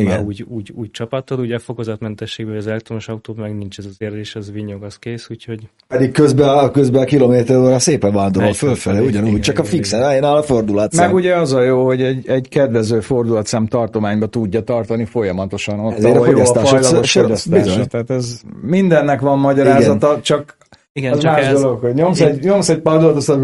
[0.03, 0.25] már Igen.
[0.25, 1.39] úgy, úgy, úgy csapatod.
[1.39, 5.27] Ugye a fokozatmentességben az elektromos autó meg nincs ez az érzés, az vinyog, az kész,
[5.29, 9.57] úgyhogy Pedig közben a, közben a kilométer óra szépen vándorol fölfele, fölfelé, ugyanúgy, igen, csak
[9.57, 10.11] a igen, fixen igen.
[10.11, 11.05] álljon a fordulatszám.
[11.05, 15.93] Meg ugye az a jó, hogy egy, egy kedvező fordulatszám tartományba tudja tartani folyamatosan ott,
[15.97, 17.85] Ezért a ahol jó a fogyasztás, fajlagos fogyasztása.
[17.85, 20.57] Tehát ez mindennek van magyarázata, csak
[20.93, 23.39] igen, az csak más ez, dolog, hogy nyomsz egy, nyomsz egy padot, aztán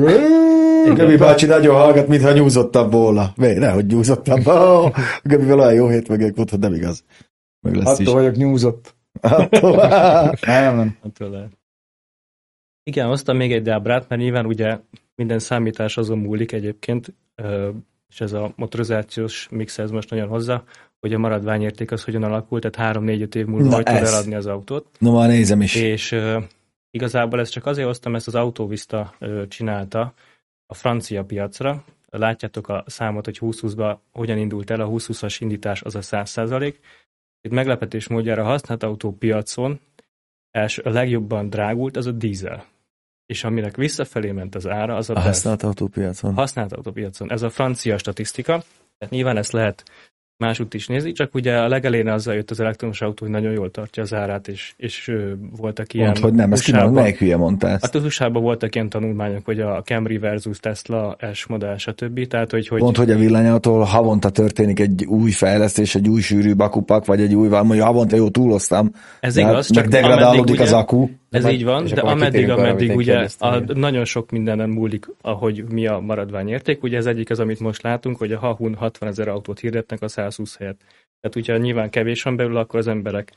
[0.94, 3.32] Göbi bácsi nagyon hallgat, mintha nyúzottam volna.
[3.36, 4.42] Vé, nehogy nyúzottam.
[4.46, 4.92] Oh,
[5.24, 7.04] Göbivel olyan jó hétvégék volt, hogy nem igaz.
[7.62, 8.08] Meg lesz is.
[8.08, 8.96] attól vagyok nyúzott.
[9.22, 9.76] Attól.
[10.46, 10.98] Nem, nem.
[11.02, 11.52] Attól lehet.
[12.84, 14.78] Igen, hoztam még egy ábrát, mert nyilván ugye
[15.16, 17.14] minden számítás azon múlik egyébként,
[18.10, 20.64] és ez a motorizációs mix ez most nagyon hozza,
[21.00, 24.14] hogy a maradványérték az hogyan alakul, tehát 3-4-5 év múlva Na hogy tud ez.
[24.14, 24.88] eladni az autót.
[25.00, 25.76] No, már nézem is.
[25.76, 26.16] És
[26.92, 30.14] igazából ezt csak azért hoztam, ezt az Autovista ö, csinálta
[30.66, 31.84] a francia piacra.
[32.10, 36.76] Látjátok a számot, hogy 2020-ban hogyan indult el, a 2020-as indítás az a 100%.
[37.42, 39.80] Itt meglepetés módjára a használt autó piacon
[40.52, 42.66] első, a legjobban drágult az a dízel.
[43.26, 46.34] És aminek visszafelé ment az ára, az a A használt autópiacon.
[46.34, 47.32] használt autópiacon.
[47.32, 48.64] Ez a francia statisztika,
[48.98, 49.84] tehát nyilván ezt lehet
[50.44, 53.72] másút is nézni, csak ugye a legelején azzal jött az elektromos autó, hogy nagyon jól
[53.72, 55.12] tartja az árát, és, és
[55.58, 56.08] voltak ilyen...
[56.08, 57.84] Mondd, hogy nem, ezt USA-ban- melyik hülye mondta ezt?
[57.84, 62.28] Hát az USA-ban voltak ilyen tanulmányok, hogy a Camry versus Tesla, S modell, stb.
[62.28, 66.56] Tehát, hogy, hogy Pont, hogy a villanyautól havonta történik egy új fejlesztés, egy új sűrű
[66.56, 68.92] bakupak, vagy egy új, mondjuk havonta jó túloztam.
[69.20, 71.10] ez de igaz, csak degradálódik ameddig az ugye, akku.
[71.34, 75.88] Ez majd- így van, de ameddig, ameddig ugye a, nagyon sok mindenen múlik, ahogy mi
[75.88, 76.84] a maradványérték.
[76.84, 80.08] Ugye ez egyik az, amit most látunk, hogy a Hahun 60 ezer autót hirdetnek a
[80.08, 80.78] 120 helyet.
[81.20, 83.32] Tehát, hogyha nyilván kevés van belőle, akkor az emberek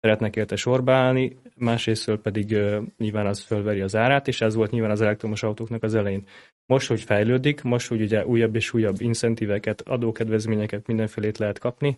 [0.00, 4.70] szeretnek érte sorba állni, másrésztől pedig uh, nyilván az fölveri az árát, és ez volt
[4.70, 6.26] nyilván az elektromos autóknak az elején.
[6.66, 11.96] Most, hogy fejlődik, most, hogy ugye újabb és újabb incentíveket, adókedvezményeket, mindenfélét lehet kapni,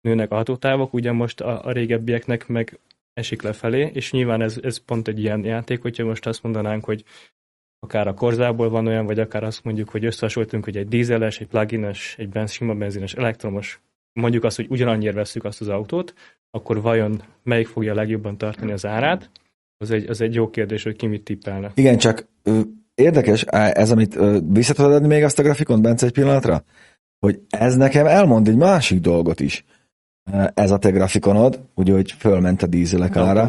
[0.00, 2.78] nőnek a hatótávok, ugye most a, a régebbieknek meg
[3.16, 7.04] esik lefelé, és nyilván ez, ez pont egy ilyen játék, hogyha most azt mondanánk, hogy
[7.78, 11.46] akár a korzából van olyan, vagy akár azt mondjuk, hogy összehasonlítunk, hogy egy dízeles, egy
[11.46, 13.80] plugines, egy benz, sima benzines, elektromos,
[14.12, 16.14] mondjuk azt, hogy ugyanannyira vesszük azt az autót,
[16.50, 19.30] akkor vajon melyik fogja legjobban tartani az árát?
[19.78, 21.72] Az egy, az egy jó kérdés, hogy ki mit tippelne.
[21.74, 22.26] Igen, csak
[22.94, 26.64] érdekes, ez, amit vissza még azt a grafikont, Bence, egy pillanatra?
[27.18, 29.64] Hogy ez nekem elmond egy másik dolgot is.
[30.32, 33.40] Ö, Ez a te grafikonod, ugye, hogy fölment a dízelek ára.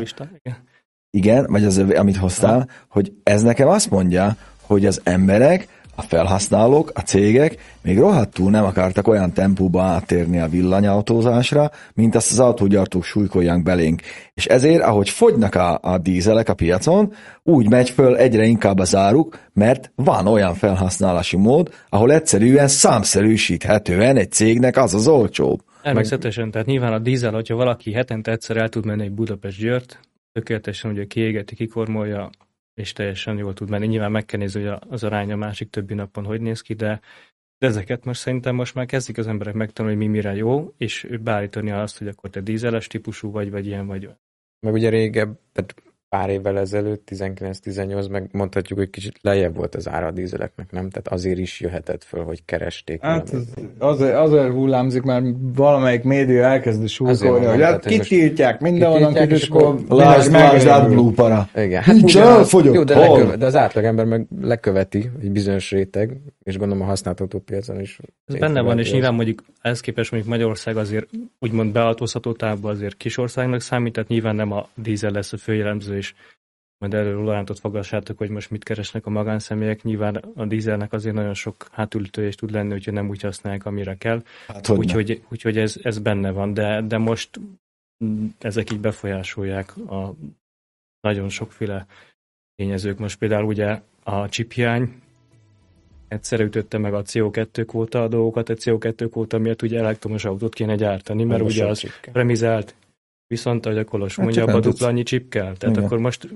[1.10, 5.68] Igen, vagy az, amit hoztál, hogy ez nekem azt mondja, hogy az emberek
[6.00, 12.32] a felhasználók, a cégek még rohadtul nem akartak olyan tempóba áttérni a villanyautózásra, mint azt
[12.32, 14.02] az autógyártók súlykolják belénk.
[14.34, 17.14] És ezért, ahogy fogynak a, a dízelek a piacon,
[17.44, 24.18] úgy megy föl egyre inkább az áruk, mert van olyan felhasználási mód, ahol egyszerűen számszerűsíthetően
[24.18, 25.62] egy cégnek az az olcsóbb.
[25.88, 30.00] Természetesen, tehát nyilván a dízel, hogyha valaki hetente egyszer el tud menni egy Budapest-Győrt,
[30.32, 32.30] tökéletesen ugye kiégeti, kikormolja,
[32.74, 33.88] és teljesen jól tud menni.
[33.88, 37.02] Nyilván meg kell nézni, hogy az arány a másik többi napon hogy néz ki, de,
[37.58, 41.08] de ezeket most szerintem most már kezdik az emberek megtanulni, hogy mi mire jó, és
[41.22, 44.10] beállítani azt, hogy akkor te dízeles típusú vagy, vagy ilyen vagy.
[44.60, 45.76] Meg ugye régebb, tehát
[46.10, 50.90] pár évvel ezelőtt, 19-18, meg mondhatjuk, hogy kicsit lejjebb volt az ára a dízeleknek, nem?
[50.90, 53.02] Tehát azért is jöhetett föl, hogy keresték.
[53.02, 59.74] Hát az, azért, azért hullámzik, mert valamelyik média elkezdi súlykolni, hogy hát kitiltják, mindenhonnan kitiltják,
[59.88, 61.50] lásd, lásd át blúpara.
[61.56, 63.18] Igen, hát Nincs elfogyott, jó, de, hol?
[63.18, 68.00] leköve, de az átlagember meg leköveti egy bizonyos réteg, és gondolom a használt autópiacon is.
[68.26, 71.08] Ez benne van, és nyilván mondjuk ehhez képest mondjuk Magyarország azért
[71.40, 76.14] úgymond beautózható távban azért kisországnak számít, tehát nyilván nem a dízel lesz a főjellemző, és
[76.78, 79.84] majd erről Lorántot fogassátok, hogy most mit keresnek a magánszemélyek.
[79.84, 83.96] Nyilván a dízelnek azért nagyon sok hátulütője is tud lenni, hogyha nem úgy használják, amire
[83.96, 84.24] kell.
[84.48, 87.40] Hát, hogy Úgyhogy, úgyhogy ez, ez benne van, de, de most
[88.40, 90.14] ezek így befolyásolják a
[91.02, 91.86] nagyon sokféle
[92.56, 92.98] tényezők.
[92.98, 95.02] Most például ugye a csiphiány
[96.08, 100.54] egyszer ütötte meg a CO2 kvóta a dolgokat, a CO2 kvóta miatt ugye elektromos autót
[100.54, 102.76] kéne gyártani, mert ugye az premizált,
[103.28, 104.66] viszont ahogy a Kolos Hát mondja, abba tudsz.
[104.66, 105.56] dupla annyi csip kell.
[105.58, 105.84] Tehát Igen.
[105.84, 106.28] akkor most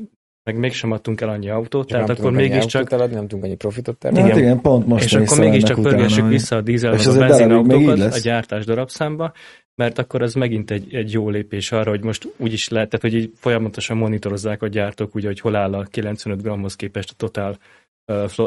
[0.43, 4.03] meg mégsem adtunk el annyi autót, tehát nem akkor mégiscsak eladni, nem tudunk annyi profitot
[4.03, 4.29] Hát termelni.
[4.29, 8.65] igen, igen, pont most és akkor mégiscsak pörgessük vissza a dízel a benzinautókat a gyártás
[8.65, 9.33] darabszámba,
[9.75, 13.05] mert akkor az megint egy, egy jó lépés arra, hogy most úgy is lehet, tehát
[13.11, 17.15] hogy így folyamatosan monitorozzák a gyártók, ugye, hogy hol áll a 95 grammhoz képest a
[17.17, 17.57] totál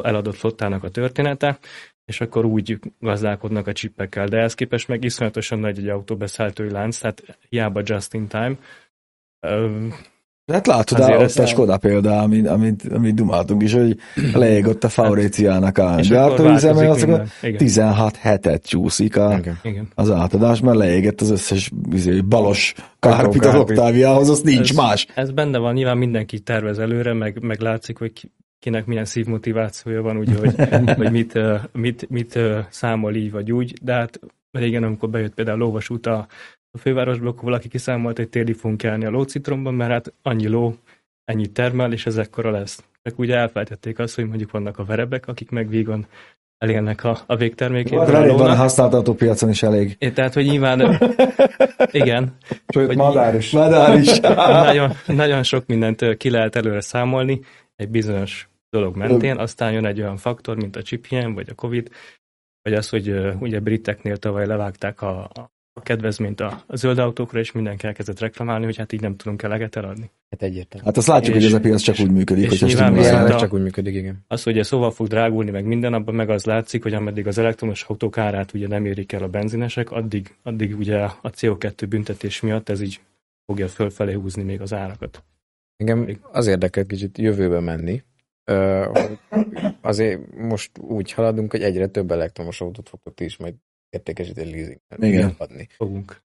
[0.02, 1.58] eladott flottának a története,
[2.04, 4.26] és akkor úgy gazdálkodnak a csippekkel.
[4.26, 8.56] De ehhez képest meg iszonyatosan nagy egy autóbeszállítói lánc, tehát hiába just in time.
[10.52, 13.96] Hát látod, Azért ott a Skoda példa, amit, amit, amit dumáltunk is, hogy
[14.34, 17.30] leégott a Fauréciának a gyártóüzeme, az akkor minden.
[17.42, 19.88] Igen, 16 hetet csúszik a, Igen.
[19.94, 25.06] az átadás, mert leégett az összes izé, balos kárpit az oktáviához, az nincs Ez- más.
[25.14, 28.12] Ez benne van, nyilván mindenki tervez előre, meg, meg látszik, hogy
[28.58, 30.54] kinek milyen szívmotivációja van, ugye, hogy,
[30.96, 31.38] hogy mit,
[31.72, 32.38] mit, mit
[32.68, 36.26] számol így vagy úgy, de hát régen, amikor bejött például a lóvasút a,
[36.70, 40.74] a fővárosba, akkor valaki kiszámolt, hogy télig fogunk kelni a lócitromban, mert hát annyi ló,
[41.24, 42.84] ennyit termel, és ez ekkora lesz.
[43.02, 46.06] Csak ugye elfelejtették azt, hogy mondjuk vannak a verebek, akik meg vígan
[46.58, 47.98] elélnek a, a végtermékét.
[47.98, 49.96] Akkor elég van a használt autópiacon is elég.
[49.98, 50.98] É, Tehát, hogy nyilván,
[51.90, 52.36] igen,
[52.68, 53.50] Sőt, madár is.
[53.50, 54.20] Madár is.
[54.64, 57.40] nagyon, nagyon sok mindent ki lehet előre számolni
[57.76, 61.90] egy bizonyos dolog mentén, aztán jön egy olyan faktor, mint a chiphiány, vagy a Covid,
[62.62, 63.08] vagy az, hogy
[63.40, 65.30] ugye briteknél tavaly levágták a,
[65.76, 69.42] a kedvezményt a, a zöld autókra, és mindenki elkezdett reklamálni, hogy hát így nem tudunk
[69.42, 70.10] eleget eladni.
[70.30, 70.86] Hát egyértelmű.
[70.86, 73.30] Hát azt látjuk, És- hogy ez a piac csak úgy működik, és hogyha nyilván viszont
[73.30, 74.24] a- csak úgy működik, igen.
[74.28, 77.38] Az, hogy ez szóval fog drágulni, meg minden, abban meg az látszik, hogy ameddig az
[77.38, 82.40] elektromos autók árát ugye nem érik el a benzinesek, addig, addig ugye a CO2 büntetés
[82.40, 83.00] miatt ez így
[83.46, 85.22] fogja fölfelé húzni még az árakat.
[85.76, 88.02] Engem az érdekel kicsit jövőbe menni.
[88.92, 89.18] Hogy
[89.80, 93.54] azért most úgy haladunk, hogy egyre több elektromos autót fogtok ti is majd
[93.90, 95.34] értékesíteni leasing Igen.
[95.38, 95.68] adni.
[95.70, 96.22] Fogunk.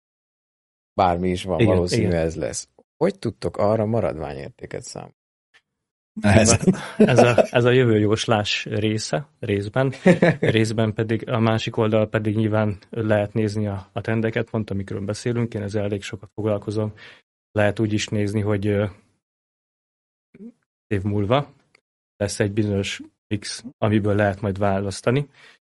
[0.93, 2.19] Bármi is van, Igen, valószínű igen.
[2.19, 2.69] ez lesz.
[2.97, 5.17] Hogy tudtok arra maradványértéket számolni?
[6.21, 6.75] Nehezen.
[6.97, 9.93] Ez a, ez a jövő jóslás része, részben.
[10.39, 15.53] Részben pedig a másik oldal pedig nyilván lehet nézni a, a trendeket, pont amikről beszélünk,
[15.53, 16.93] én ezzel elég sokat foglalkozom.
[17.51, 18.89] Lehet úgy is nézni, hogy
[20.89, 21.53] év múlva
[22.17, 23.01] lesz egy bizonyos
[23.39, 25.29] X, amiből lehet majd választani,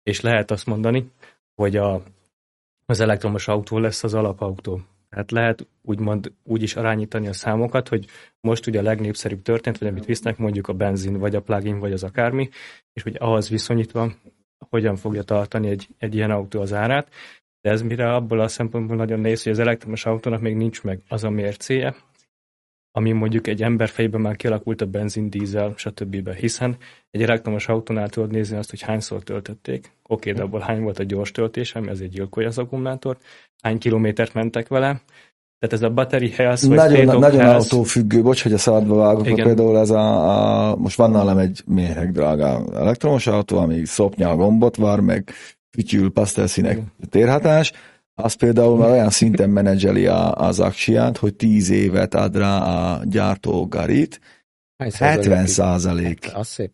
[0.03, 1.11] és lehet azt mondani,
[1.55, 2.03] hogy a,
[2.87, 4.81] az elektromos autó lesz az alapautó.
[5.09, 8.07] Tehát lehet úgymond úgy is arányítani a számokat, hogy
[8.41, 11.93] most ugye a legnépszerűbb történt, vagy amit visznek mondjuk a benzin, vagy a plugin, vagy
[11.93, 12.49] az akármi,
[12.93, 14.13] és hogy ahhoz viszonyítva
[14.71, 17.09] hogyan fogja tartani egy, egy ilyen autó az árát.
[17.61, 21.03] De ez mire abból a szempontból nagyon néz, hogy az elektromos autónak még nincs meg
[21.09, 21.95] az a mércéje,
[22.93, 26.31] ami mondjuk egy ember fejében már kialakult a benzin, dízel, stb.
[26.31, 26.77] Hiszen
[27.11, 29.91] egy elektromos autónál tudod nézni azt, hogy hányszor töltötték.
[30.03, 33.23] Oké, de abból hány volt a gyors töltés, ami azért gyilkolja az akkumulátort,
[33.63, 35.01] hány kilométert mentek vele.
[35.59, 38.97] Tehát ez a battery health, vagy Nagyon, of nagyon health, autófüggő, bocs, hogy a szabadba
[38.97, 39.47] vágok, Igen.
[39.47, 44.37] például ez a, a, most van nálam egy méhek drága elektromos autó, ami szopnya a
[44.37, 45.31] gombot var, meg
[45.71, 46.79] fütyül pasztelszínek
[47.11, 47.73] térhatás,
[48.15, 53.01] az például már olyan szinten menedzseli a, az aksiát, hogy 10 évet ad rá a
[53.05, 54.21] gyártó garit,
[54.79, 55.49] Hány 70 százalékig?
[55.49, 56.33] százalékos.
[56.33, 56.71] Az szép.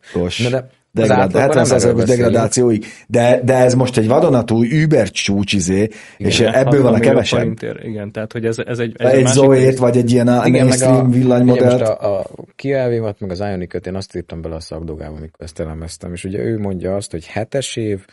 [0.91, 2.07] De, Na de degrad, átlagban nem 70%-os erről beszélünk.
[2.07, 6.99] degradációig, de, de ez most egy vadonatúj Uber csúcsizé, és Igen, ebből van a 60
[6.99, 7.39] millió kevesebb.
[7.39, 10.61] forintért, Igen, tehát hogy ez, ez egy, ez Egy, Zoe-t, vagy egy ilyen a Igen,
[10.61, 11.79] a, mainstream ugye villanymodellt.
[11.79, 12.25] most a, a
[12.55, 12.87] Kia
[13.19, 16.59] meg az Ioniq-öt én azt írtam bele a szakdogába, amikor ezt elemeztem, és ugye ő
[16.59, 18.05] mondja azt, hogy hetes év,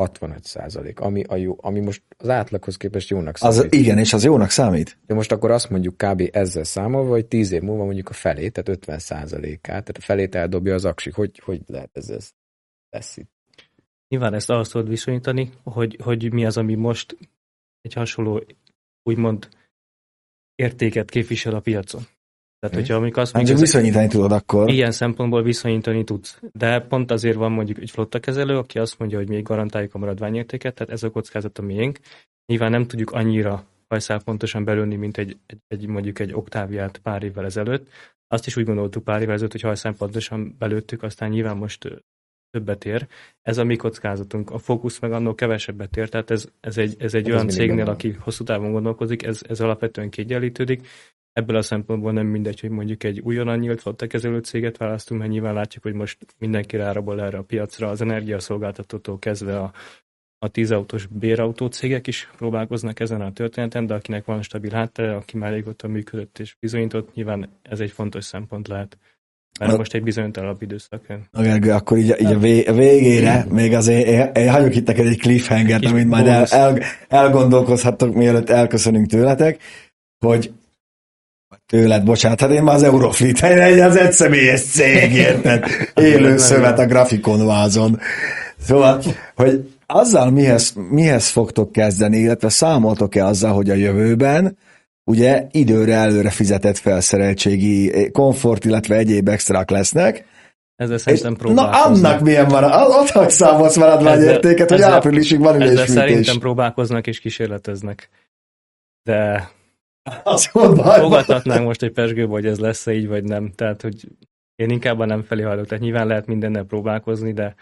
[0.00, 3.74] 65 százalék, ami, a jó, ami most az átlaghoz képest jónak Az, számít.
[3.74, 4.98] igen, és az jónak számít.
[5.06, 6.28] De most akkor azt mondjuk kb.
[6.32, 10.34] ezzel számolva, hogy 10 év múlva mondjuk a felét, tehát 50 százalékát, tehát a felét
[10.34, 11.10] eldobja az aksi.
[11.10, 12.30] Hogy, hogy lehet ez, ez
[12.90, 13.30] lesz itt?
[14.08, 17.16] Nyilván ezt ahhoz tudod viszonyítani, hogy, hogy mi az, ami most
[17.80, 18.44] egy hasonló,
[19.02, 19.48] úgymond
[20.54, 22.02] értéket képvisel a piacon.
[22.60, 24.68] Tehát, hogyha amikor azt Hát csak mondjuk, az- viszonyítani tudod akkor.
[24.70, 26.40] ilyen szempontból viszonyítani tudsz.
[26.52, 30.74] De pont azért van mondjuk egy flottakezelő, aki azt mondja, hogy még garantáljuk a maradványértéket,
[30.74, 31.98] tehát ez a kockázat a miénk.
[32.46, 37.22] Nyilván nem tudjuk annyira hajszál pontosan belőni, mint egy, egy, egy, mondjuk egy oktáviát pár
[37.22, 37.88] évvel ezelőtt.
[38.26, 42.02] Azt is úgy gondoltuk pár évvel ezelőtt, hogy hajszál pontosan belőttük, aztán nyilván most
[42.50, 43.06] többet ér.
[43.42, 44.50] Ez a mi kockázatunk.
[44.50, 47.48] A fókusz meg annól kevesebbet ér, tehát ez, ez egy, ez egy Hát ez olyan
[47.48, 47.94] cégnél, van.
[47.94, 50.86] aki hosszú távon gondolkozik, ez, ez alapvetően kiegyenlítődik.
[51.32, 55.54] Ebből a szempontból nem mindegy, hogy mondjuk egy újonnan nyílt flottakezelő céget választunk, mert nyilván
[55.54, 59.72] látjuk, hogy most mindenki rárabol erre a piacra, az energiaszolgáltatótól kezdve a,
[60.38, 65.36] a tízautós bérautó cégek is próbálkoznak ezen a történeten, de akinek van stabil háttere, aki
[65.36, 68.98] már régóta működött és bizonyított, nyilván ez egy fontos szempont lehet.
[69.58, 71.08] Mert most egy bizonytalanabb időszak.
[71.30, 74.86] Na Gergő, akkor így, így a, vé, a végére, még azért én, én hagyok itt
[74.86, 79.62] neked egy cliffhanger-t, amit majd el, el, elgondolkozhattok, mielőtt elköszönünk tőletek,
[80.18, 80.52] hogy
[81.70, 85.64] tőled, bocsánat, hát én már az Eurofleet, egy az egyszemélyes cég, érted?
[85.94, 87.98] Élő szövet a grafikon vázon.
[88.62, 89.02] Szóval,
[89.34, 94.58] hogy azzal mihez, mihez fogtok kezdeni, illetve számoltok-e azzal, hogy a jövőben
[95.04, 100.24] ugye időre előre fizetett felszereltségi komfort, illetve egyéb extrák lesznek,
[100.76, 102.10] Ezzel szerintem na próbálkoznak.
[102.10, 105.94] annak milyen van, ott hogy számolsz maradványértéket, hogy ezzel- áprilisig van Ezzel ülésfűtés.
[105.94, 108.08] szerintem próbálkoznak és kísérleteznek.
[109.02, 109.50] De
[110.52, 113.52] Mondva, fogadhatnánk most egy pesgőbe, hogy ez lesz így, vagy nem.
[113.52, 114.08] Tehát, hogy
[114.54, 115.66] én inkább a nem felé hajlok.
[115.66, 117.54] Tehát nyilván lehet mindennel próbálkozni, de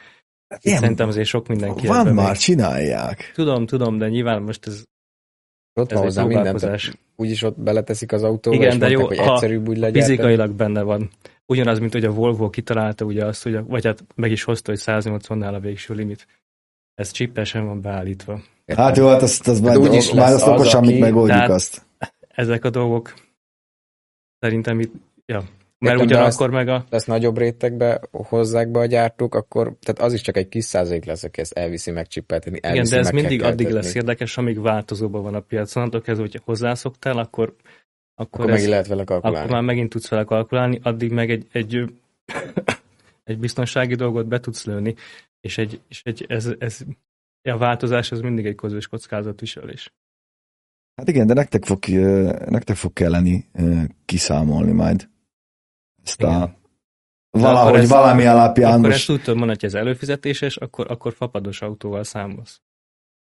[0.61, 3.31] Ilyen, szerintem azért sok mindenki van már, még- csinálják.
[3.35, 4.83] Tudom, tudom, de nyilván most ez,
[5.81, 6.83] Ott ez van egy hozzá mindent, próbálkozás.
[6.85, 9.79] tehát úgyis ott beleteszik az autóba, Igen, és de jó, mondták, hogy ha egyszerűbb úgy
[9.79, 10.03] legyen.
[10.03, 11.11] Fizikailag benne van.
[11.47, 14.71] Ugyanaz, mint hogy a Volvo kitalálta ugye azt, hogy a, vagy hát meg is hozta,
[14.71, 16.27] hogy 180-nál a végső limit.
[16.95, 18.41] Ez csippesen van beállítva.
[18.67, 21.37] Hát jó, hát azt, azt Hát majd, úgyis már azt az, okosan aki- mit megoldjuk
[21.37, 21.87] Tehát- azt.
[22.39, 23.15] Ezek a dolgok
[24.39, 24.93] szerintem itt,
[25.27, 25.43] ja.
[25.79, 30.13] Mert Értem, ugyanakkor meg a, lesz nagyobb rétegbe hozzák be a gyártók, akkor tehát az
[30.13, 32.57] is csak egy kis százalék lesz, aki ezt elviszi megcsippelteni.
[32.57, 35.77] igen, de ez mindig addig lesz érdekes, amíg változóban van a piac.
[35.77, 37.55] Onnantól kezdve, hogyha hozzászoktál, akkor,
[38.15, 39.39] akkor, Akkor megint lehet vele kalkulálni.
[39.39, 41.95] akkor már megint tudsz vele kalkulálni, addig meg egy, egy,
[43.25, 44.95] egy biztonsági dolgot be tudsz lőni,
[45.41, 46.81] és, egy, és egy, ez, ez,
[47.43, 49.93] a változás az mindig egy közös kockázatviselés.
[50.99, 51.87] Hát igen, de nektek fog,
[52.49, 53.49] nektek fog kelleni
[54.05, 55.09] kiszámolni majd
[56.05, 56.57] ezt a Igen.
[57.31, 60.91] valahogy akkor ez- valami alapján Akkor most ezt úgy tudom mondani, hogy ez előfizetéses, akkor,
[60.91, 62.61] akkor fapados autóval számolsz.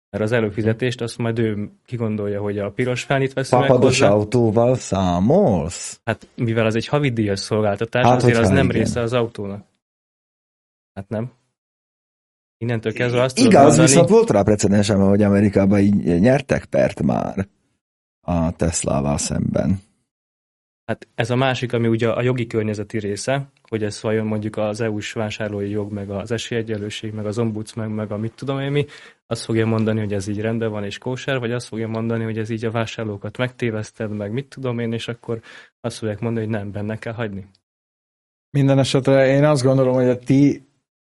[0.09, 4.11] Mert az előfizetést azt majd ő kigondolja, hogy a piros felnyit veszi meg papados hozzá.
[4.11, 5.99] autóval számolsz?
[6.03, 8.77] Hát mivel az egy havidíjas szolgáltatás, Hát, azért az nem igen.
[8.81, 9.65] része az autónak.
[10.93, 11.07] Hát
[12.57, 17.47] Innentől kezdve azt Igaz, mondani, viszont volt rá precedensem, hogy Amerikában így nyertek pert már
[18.27, 19.79] a Teslával szemben.
[20.85, 24.81] hát ez a másik, ami ugye a jogi környezeti része, hogy ez vajon mondjuk az
[24.81, 28.85] EU-s vásárlói jog, meg az esélyegyenlőség, meg az ombudsman, meg a mit tudom én mi,
[29.27, 32.37] azt fogja mondani, hogy ez így rendben van és kóser, vagy azt fogja mondani, hogy
[32.37, 35.41] ez így a vásárlókat megtéveszted, meg mit tudom én, és akkor
[35.81, 37.47] azt fogják mondani, hogy nem, benne kell hagyni.
[38.49, 40.66] Minden esetre én azt gondolom, hogy a ti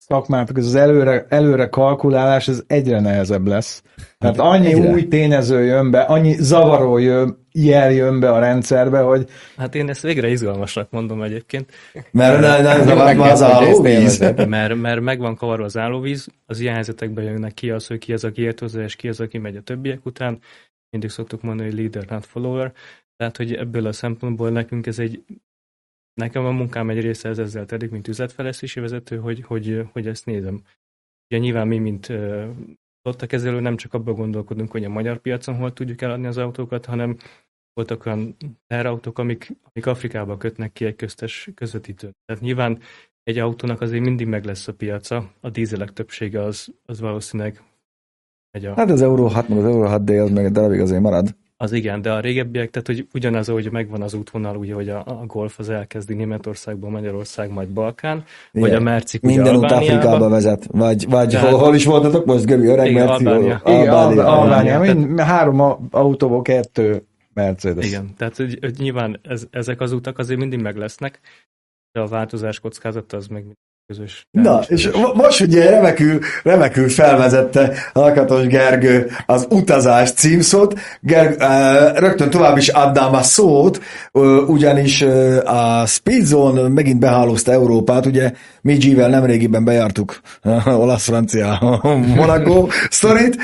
[0.08, 3.82] szakmátok, ez az előre, előre kalkulálás, ez egyre nehezebb lesz.
[4.18, 4.90] Tehát annyi egyre.
[4.90, 9.88] új tényező jön be, annyi zavaró jön, jel jön be a rendszerbe, hogy Hát én
[9.88, 11.72] ezt végre izgalmasnak mondom egyébként,
[12.10, 14.18] Mert ne, ne, ne, Jó, ne, meg az állóvíz.
[14.48, 18.12] mert, mert meg van kavarva az állóvíz, az ilyen helyzetekben jönnek ki az, hogy ki
[18.12, 20.38] az, aki ért hozzá, és ki az, aki megy a többiek után.
[20.90, 22.72] Mindig szoktuk mondani, hogy leader, not follower.
[23.16, 25.24] Tehát, hogy ebből a szempontból nekünk ez egy
[26.14, 30.26] Nekem a munkám egy része ez ezzel telik, mint üzletfejlesztési vezető, hogy, hogy, hogy ezt
[30.26, 30.62] nézem.
[31.28, 32.12] Ugye nyilván mi, mint
[33.26, 37.16] kezelő, nem csak abban gondolkodunk, hogy a magyar piacon hol tudjuk eladni az autókat, hanem
[37.72, 38.36] voltak olyan
[38.66, 42.16] teherautók, amik, amik Afrikába kötnek ki egy köztes közvetítőt.
[42.24, 42.78] Tehát nyilván
[43.22, 47.62] egy autónak azért mindig meg lesz a piaca, a dízelek többsége az, az valószínűleg
[48.50, 51.00] megy a, Hát az Euró 6, meg az Euró 6D az meg egy darabig azért
[51.00, 51.36] marad.
[51.64, 54.98] Az igen, de a régebbiek, tehát hogy ugyanaz, hogy megvan az útvonal, ugye, hogy a,
[55.06, 58.68] a golf az elkezdi Németországban, Magyarország, majd Balkán, igen.
[58.68, 62.46] vagy a Mercik Minden út Afrikába vezet, vagy, vagy Tehát- hol, hol is voltatok most,
[62.46, 63.26] Göbi, öreg Igen, Merci?
[63.26, 63.62] Albánia.
[63.64, 64.40] Igen, Albánia.
[64.40, 64.80] Albánia.
[64.80, 65.60] Mind, három
[65.90, 67.02] autóból kettő
[67.34, 67.86] Mercedes.
[67.86, 71.20] Igen, tehát hogy, hogy nyilván ez, ezek az utak azért mindig meg lesznek,
[71.92, 74.28] de a változás kockázata az meg mindig közös.
[74.30, 81.98] Na, és mo- most ugye remekül, remekül felvezette Alkatos Gergő az utazás címszót, Ger, uh,
[81.98, 83.80] rögtön tovább is adnám a szót,
[84.46, 85.02] ugyanis
[85.44, 88.32] a Speedzone megint behálózta Európát, ugye
[88.62, 90.20] mi G-vel nemrégiben bejártuk
[90.84, 91.58] olasz-francia
[92.16, 93.36] Monaco sztorit,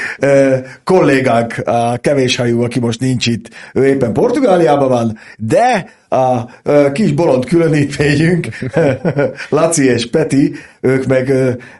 [0.84, 6.46] kollégánk, a kevés hajú, aki most nincs itt, ő éppen Portugáliában van, de a
[6.92, 8.48] kis bolond különítményünk,
[9.48, 11.32] Laci és Peti, ők meg,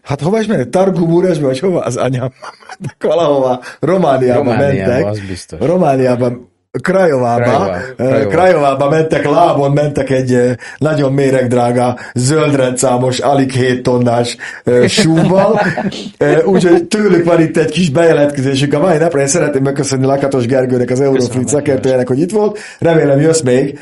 [0.03, 0.69] hát hova is mennek?
[0.69, 1.81] Targumúresbe, vagy hova?
[1.81, 2.33] Az anyám,
[2.99, 5.07] valahova Romániába, Romániába, mentek.
[5.07, 5.59] az biztos.
[5.61, 8.27] Romániában, Krajovába, Krajova.
[8.27, 15.61] Krajovába mentek lábon, mentek egy ö, nagyon méregdrága, zöldrendszámos, alig 7 tonnás ö, súval,
[16.45, 19.21] úgyhogy tőlük van itt egy kis bejelentkezésük a mai napra.
[19.21, 22.59] Én szeretném megköszönni Lakatos Gergőnek, az Eurofleet szakértőjének, hogy itt volt.
[22.79, 23.79] Remélem jössz még.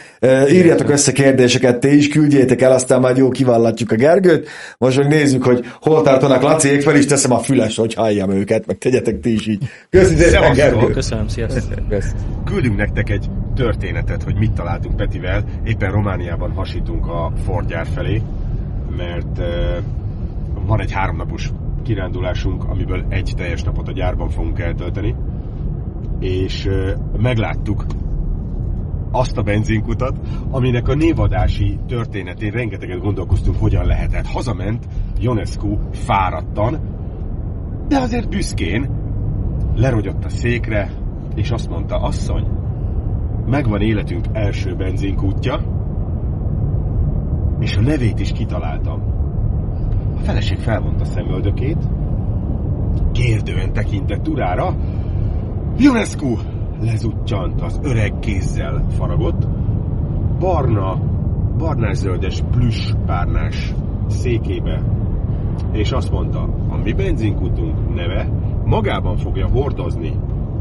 [0.50, 4.48] Írjatok össze kérdéseket, ti is küldjétek el, aztán majd jó kivallatjuk a Gergőt.
[4.78, 8.66] Most meg nézzük, hogy hol tartanak Laciék, fel is teszem a füles, hogy halljam őket,
[8.66, 9.64] meg tegyetek ti is így.
[9.90, 10.54] Szevasztok!
[10.54, 10.90] Gergő!
[10.90, 11.74] Köszönöm, sziasztok!
[12.44, 15.44] Küldünk nektek egy történetet, hogy mit találtunk Petivel.
[15.64, 18.22] Éppen Romániában hasítunk a Ford gyár felé,
[18.96, 19.40] mert
[20.66, 21.52] van egy háromnapos
[21.82, 25.14] kirándulásunk, amiből egy teljes napot a gyárban fogunk eltölteni,
[26.20, 26.68] és
[27.16, 27.84] megláttuk
[29.10, 30.18] azt a benzinkutat,
[30.50, 34.26] aminek a névadási történetén rengeteget gondolkoztunk, hogyan lehetett.
[34.26, 36.80] Hazament Ionescu fáradtan,
[37.88, 38.90] de azért büszkén
[39.74, 40.90] lerogyott a székre,
[41.34, 42.46] és azt mondta, asszony,
[43.48, 45.60] megvan életünk első benzinkútja,
[47.60, 49.02] és a nevét is kitaláltam.
[50.16, 51.88] A feleség felmondta szemöldökét,
[53.12, 54.74] kérdően tekintett urára,
[55.76, 56.36] Ionescu!
[56.80, 59.48] lezuttyant az öreg kézzel faragott,
[60.38, 61.00] barna,
[61.56, 63.74] barnás-zöldes plüss párnás
[64.08, 64.82] székébe,
[65.72, 68.28] és azt mondta, a mi benzinkutunk neve
[68.64, 70.12] magában fogja hordozni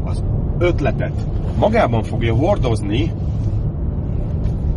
[0.08, 0.24] az
[0.58, 1.26] ötletet,
[1.58, 3.12] magában fogja hordozni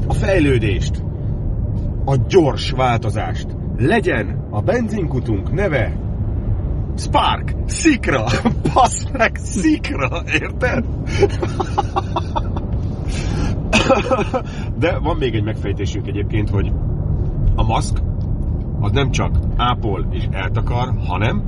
[0.07, 1.03] a fejlődést,
[2.05, 3.47] a gyors változást.
[3.77, 5.97] Legyen a benzinkutunk neve
[6.97, 8.25] Spark, Szikra,
[8.73, 10.85] basz meg, Szikra, érted?
[14.79, 16.71] De van még egy megfejtésünk egyébként, hogy
[17.55, 18.01] a maszk
[18.79, 21.43] az nem csak ápol és eltakar, hanem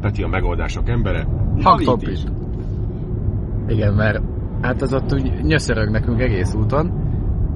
[0.00, 2.08] Peti a megoldások embere, javít Hangtop is.
[2.08, 2.22] is.
[3.72, 4.22] Igen, mert
[4.60, 6.92] hát az ott úgy nyöszörög nekünk egész úton,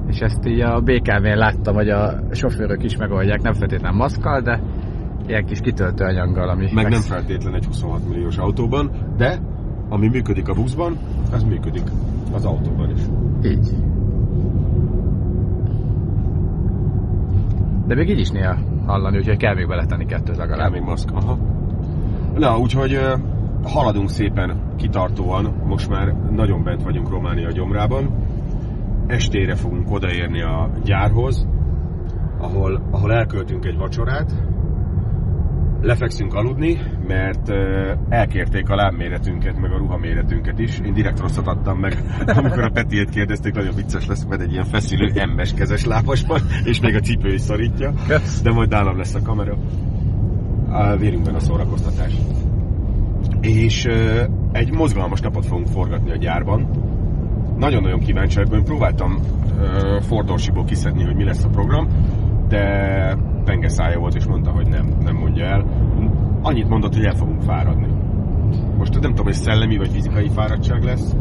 [0.07, 4.61] és ezt így a BKV-n láttam, hogy a sofőrök is megoldják, nem feltétlenül maszkkal, de
[5.27, 9.39] ilyen kis kitöltőanyaggal, ami Meg nem feltétlen egy 26 milliós autóban, de
[9.89, 10.97] ami működik a buszban,
[11.31, 11.83] az működik
[12.33, 13.01] az autóban is.
[13.51, 13.69] Így.
[17.87, 18.55] De még így is néha
[18.85, 20.71] hallani, úgyhogy kell még beletenni kettőt Kell legalább.
[20.71, 21.37] még maszk, aha.
[22.37, 22.99] Na, úgyhogy
[23.67, 28.09] haladunk szépen kitartóan, most már nagyon bent vagyunk Románia gyomrában.
[29.07, 31.47] Estére fogunk odaérni a gyárhoz,
[32.37, 34.33] ahol, ahol elköltünk egy vacsorát,
[35.81, 40.79] lefekszünk aludni, mert ö, elkérték a lábméretünket, meg a ruhaméretünket is.
[40.79, 41.97] Én direkt rosszat adtam meg,
[42.37, 46.39] amikor a Petiét kérdezték, nagyon vicces lesz, mert egy ilyen feszülő emmes kezes lábas van,
[46.63, 47.93] és még a cipő is szorítja,
[48.43, 49.57] de majd nálam lesz a kamera.
[50.69, 52.13] A vérünkben a szórakoztatás.
[53.41, 53.87] És
[54.51, 56.69] egy mozgalmas napot fogunk forgatni a gyárban.
[57.57, 59.19] Nagyon-nagyon kíváncsi vagyok, próbáltam
[60.01, 61.87] Fordorsiból kiszedni, hogy mi lesz a program,
[62.47, 65.65] de penge szája volt, és mondta, hogy nem, nem mondja el.
[66.41, 67.87] Annyit mondott, hogy el fogunk fáradni.
[68.77, 71.15] Most nem tudom, hogy szellemi vagy fizikai fáradtság lesz.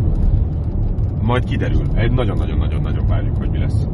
[1.22, 1.86] Majd kiderül.
[1.94, 3.86] Egy nagyon-nagyon-nagyon-nagyon várjuk, hogy mi lesz.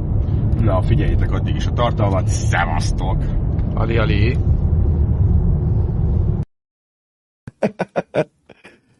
[0.60, 2.26] Na, figyeljétek addig is a tartalmat.
[2.26, 3.16] Szevasztok!
[3.74, 4.36] Ali, Ali.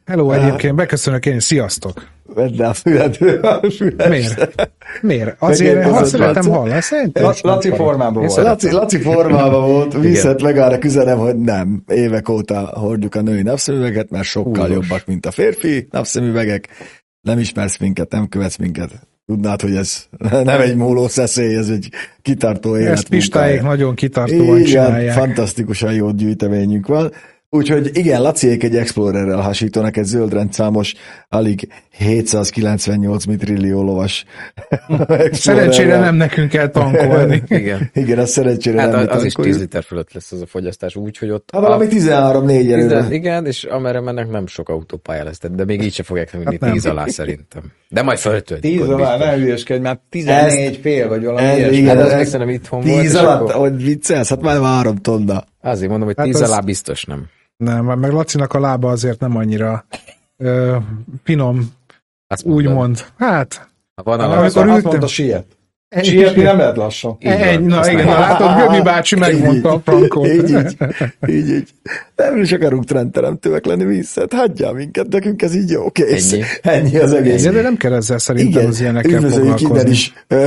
[0.04, 2.06] Hello, egyébként beköszönök én, sziasztok!
[2.34, 3.18] Vedd le a füles.
[4.08, 4.70] Miért?
[5.00, 5.36] Miért?
[5.38, 7.32] Azért, ha szeretem hallani, szerintem.
[7.42, 8.36] Laci formában volt.
[8.36, 11.82] Laci, Laci formában volt, viszont arra üzenem, hogy nem.
[11.88, 14.70] Évek óta hordjuk a női napszemüveget, mert sokkal Húzós.
[14.88, 16.68] jobbak, mint a férfi napszemüvegek.
[17.20, 18.90] Nem ismersz minket, nem követsz minket.
[19.26, 20.06] Tudnád, hogy ez
[20.44, 21.88] nem egy múló szeszély, ez egy
[22.22, 22.92] kitartó élet.
[22.92, 23.62] Ezt munkája.
[23.62, 25.16] nagyon kitartóan Igen, csinálják.
[25.18, 27.12] fantasztikusan jó gyűjteményünk van.
[27.54, 30.94] Úgyhogy igen, Laciék egy Explorerrel hasítanak egy zöld rendszámos,
[31.28, 34.24] alig 798 mitrillió lovas.
[35.32, 37.42] Szerencsére nem nekünk kell tankolni.
[37.48, 37.90] Igen.
[37.94, 39.52] Igen, az szerencsére Hát nem az, az is tankoljuk.
[39.52, 41.48] 10 liter fölött lesz az a fogyasztás, úgyhogy ott...
[41.52, 43.06] Hát valami 13-4 erőre.
[43.10, 46.60] Igen, és amerre mennek nem sok autópálya lesz, de még így se fogják vinni Hát
[46.60, 46.72] nem.
[46.72, 47.62] 10 alá szerintem.
[47.88, 48.70] De majd föltöltik.
[48.78, 51.76] 10 ott alá, ne hülyeskedj, már 14 fél, vagy valami Ez, ilyesmi.
[51.76, 54.40] igen, Hát az ez- még szerintem itthon volt, 10 és alatt, akkor- hogy viccelsz, hát
[54.42, 55.44] már 3 tonna.
[55.60, 57.26] Azért mondom, hogy Hát 10 az- alá biztos nem.
[57.62, 59.84] Nem, meg Lacinak a lába azért nem annyira
[60.36, 60.76] ö,
[61.22, 61.72] finom,
[62.26, 63.04] Azt mondom, úgymond.
[63.18, 65.46] Hát, Ha van Amikor alá, Amikor ültem- mondta, siet.
[66.00, 67.16] Sietni nem lehet lassan.
[67.20, 70.26] Egy, na igen, na látod, Göbi bácsi megmondta a frankot.
[70.26, 70.76] Így, így,
[71.28, 71.68] így, így.
[72.16, 74.26] Nem is akarunk trendteremtőek lenni vissza.
[74.30, 76.32] Hagyjál minket, nekünk ez így jó, kész.
[76.32, 76.42] Ennyi.
[76.62, 77.40] Ennyi az egész.
[77.40, 80.12] Igen, de nem kell ezzel szerintem az ilyenekkel üdvözöljük innen is.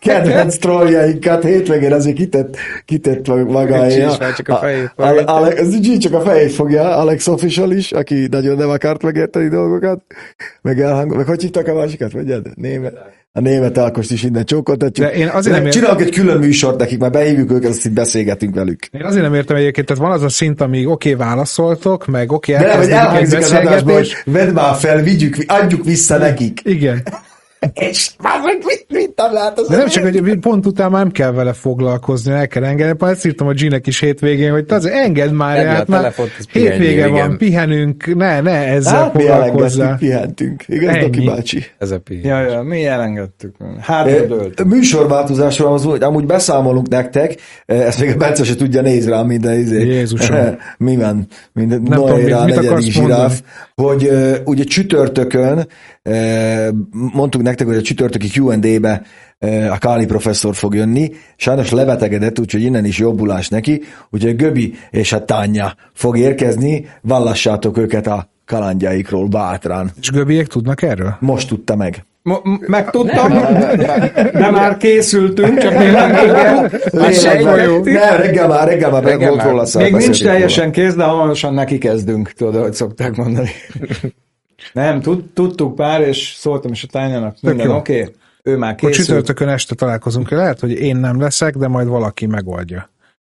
[0.00, 5.34] Kedvenc trolljainkat hétvégén azért kitett, kitett már csak a fejét Ale- fogja.
[5.34, 9.48] Ale- az Gigi csak a fejét fogja, Alex Official is, aki nagyon nem akart megérteni
[9.48, 10.02] dolgokat,
[10.62, 13.19] meg elhang, meg hogy hívtak a másikat, vagy német?
[13.32, 15.06] A német Ákost is innen csókoltatjuk.
[15.06, 17.92] De én azért nem értem- Csinálok egy külön műsort nekik, már behívjuk őket, azt itt
[17.92, 18.86] beszélgetünk velük.
[18.90, 22.32] Én azért nem értem egyébként, tehát van az a szint, amíg oké, okay, válaszoltok, meg
[22.32, 24.22] oké, De okay, nem, elkezdődik egy elhangzik az adásból, hogy beszélgetés.
[24.44, 26.60] vedd már fel, vigyük, adjuk vissza nekik.
[26.64, 27.02] Igen.
[27.74, 31.12] És már meg mit, mit talált az De nem csak, hogy pont után már nem
[31.12, 32.96] kell vele foglalkozni, el kell engedni.
[32.98, 36.30] Már ezt írtam a G-nek is hétvégén, hogy azért engedd már, a hát már telefont,
[36.52, 37.36] hétvége van, igen.
[37.38, 40.64] pihenünk, ne, ne ezzel Hát elengedtük, pihentünk.
[40.66, 41.00] Igaz, Ennyi.
[41.04, 41.64] Doki bácsi?
[41.78, 42.20] Ez a pi.
[42.22, 43.54] Ja, ja, mi elengedtük.
[43.86, 44.64] Eh, dőlt.
[44.64, 47.34] Műsorváltozásról az hogy amúgy beszámolunk nektek,
[47.66, 49.86] ezt még a Bence se tudja, néz rám minden izé.
[49.86, 50.36] Jézusom.
[50.78, 51.26] Mi van?
[51.52, 53.42] Minden Nem tudom, mit- mit akarsz zsiráf.
[53.74, 55.66] Hogy uh, ugye csütörtökön
[56.04, 56.68] uh,
[57.12, 59.02] mondtuk nektek, hogy a csütörtöki Q&A-be
[59.40, 61.12] uh, a Káli professzor fog jönni.
[61.36, 63.82] Sajnos lebetegedett, úgyhogy innen is jobbulás neki.
[64.10, 66.88] Úgyhogy Göbi és a Tánya fog érkezni.
[67.02, 69.90] Vallassátok őket a kalandjaikról bátran.
[70.00, 71.16] És Göbiek tudnak erről?
[71.20, 72.04] Most tudta meg.
[72.22, 73.30] M- Megtudtam,
[74.32, 76.10] de már készültünk, csak még nem
[76.90, 81.78] Nem, reggel már, reggel már Reggel volt róla Még nincs teljesen kész, de hamarosan neki
[81.78, 83.50] kezdünk, tudod, ahogy szokták mondani.
[84.72, 88.14] Nem, tud, tudtuk pár, és szóltam is a tányának, minden oké, okay.
[88.42, 89.06] ő már Akkor készült.
[89.06, 90.30] csütörtökön este találkozunk.
[90.30, 92.90] Lehet, hogy én nem leszek, de majd valaki megoldja.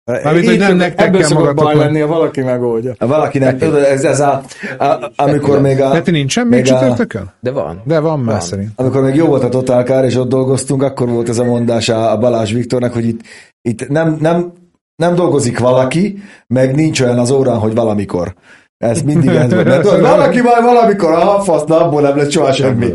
[0.04, 2.94] Mármint, hogy nem nektek ebből kell szokott baj lenni, ha valaki megoldja.
[2.98, 3.14] volna.
[3.14, 4.42] Valakinek, tudod, ez, ez a,
[4.78, 5.92] a, amikor még a...
[5.92, 7.30] De ti nincsen még még a- csütörtökön?
[7.40, 7.82] De van.
[7.84, 8.40] De van már Van.
[8.40, 8.70] szerint.
[8.76, 11.88] Amikor még jó volt a Total Car, és ott dolgoztunk, akkor volt ez a mondás
[11.88, 13.20] a a Balázs Viktornak, hogy itt,
[13.62, 14.52] itt nem, nem,
[14.96, 18.34] nem dolgozik valaki, meg nincs olyan az órán, hogy valamikor.
[18.82, 19.80] Ez mindig ez volt.
[19.80, 22.92] Tudod, valaki majd valamikor, a fasz, na, abból nem lett soha semmi.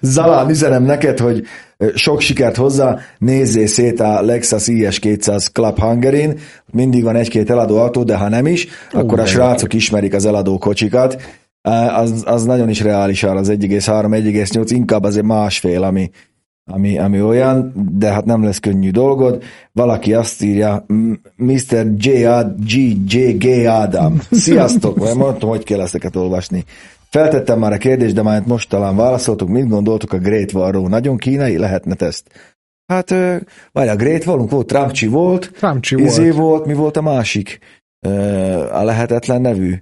[0.00, 1.42] Zalán, üzenem neked, hogy
[1.94, 6.38] sok sikert hozzá, nézzél szét a Lexus IS200 Club Hungarin,
[6.72, 10.58] mindig van egy-két eladó autó, de ha nem is, akkor a srácok ismerik az eladó
[10.58, 11.22] kocsikat,
[11.96, 16.10] az, az nagyon is reális ára, az 1,3-1,8, inkább azért másfél, ami,
[16.70, 19.42] ami, ami olyan, de hát nem lesz könnyű dolgod.
[19.72, 20.86] Valaki azt írja,
[21.36, 21.86] Mr.
[21.96, 22.24] J.
[22.24, 22.72] Ad- G.
[23.12, 23.18] J.
[23.30, 23.66] G.
[23.66, 24.20] Adam.
[24.30, 24.98] Sziasztok!
[24.98, 26.64] Vagy mondtam, hogy kell ezeket olvasni.
[27.10, 30.88] Feltettem már a kérdést, de már most talán válaszoltuk, mit gondoltuk a Great Wallról.
[30.88, 32.28] Nagyon kínai lehetne ezt.
[32.86, 33.10] Hát,
[33.72, 36.36] vagy a Great Wallunk volt, Trumpcsi volt, Trumpcsi izé volt.
[36.36, 37.58] volt, mi volt a másik?
[38.72, 39.74] A lehetetlen nevű.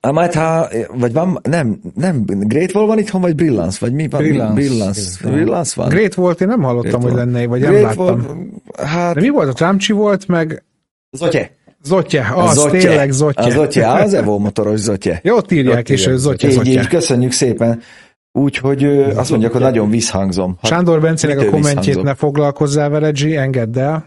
[0.00, 4.08] Ah, majd ha, vagy van, nem, nem, Great Wall van itthon, vagy Brillance, vagy mi
[4.08, 4.20] van?
[4.22, 4.54] Brillance.
[4.54, 5.88] Brillance, Brillance van.
[5.88, 8.04] Great volt, én nem hallottam, Great hogy lenne, vagy nem Great láttam.
[8.04, 9.48] Wall, hát, De mi volt?
[9.48, 10.64] A Trumpcsi volt, meg
[11.10, 11.50] Zotye.
[11.84, 12.32] Zotye.
[12.34, 12.78] Az, Zotye.
[12.78, 13.50] tényleg A Zotye.
[13.50, 15.20] Zotye, az Evo motoros Zotye.
[15.22, 16.70] Jó, ott írják, Ott és Zotye, Így, Zotye.
[16.70, 17.80] így, köszönjük szépen.
[18.32, 18.84] Úgyhogy
[19.16, 20.56] azt mondják, hogy nagyon visszhangzom.
[20.60, 22.04] Hát, Sándor Bencének a kommentjét visszhangzom?
[22.04, 24.04] ne foglalkozzál vele, G, engedd el.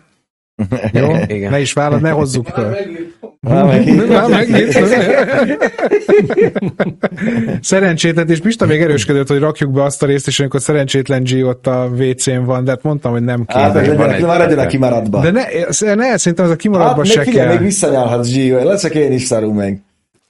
[0.94, 1.12] Jó?
[1.28, 1.52] Igen.
[1.52, 2.76] Ne is vállad, ne hozzuk föl.
[3.42, 4.10] Már megint.
[4.10, 4.46] Már.
[7.62, 11.44] Szerencsétlen, és Pista még erősködött, hogy rakjuk be azt a részt, és amikor szerencsétlen G
[11.44, 13.88] ott a WC-n van, de hát mondtam, hogy nem Hát, kéne.
[13.88, 15.22] van legyenek, egy- már legyenek kimaradva.
[15.22, 15.42] De ne,
[15.96, 17.56] ne szerintem az a Hát kimaradva még se figyelj, kell.
[17.56, 19.82] még visszanyálhatsz, Gio, leszek én is szarul meg.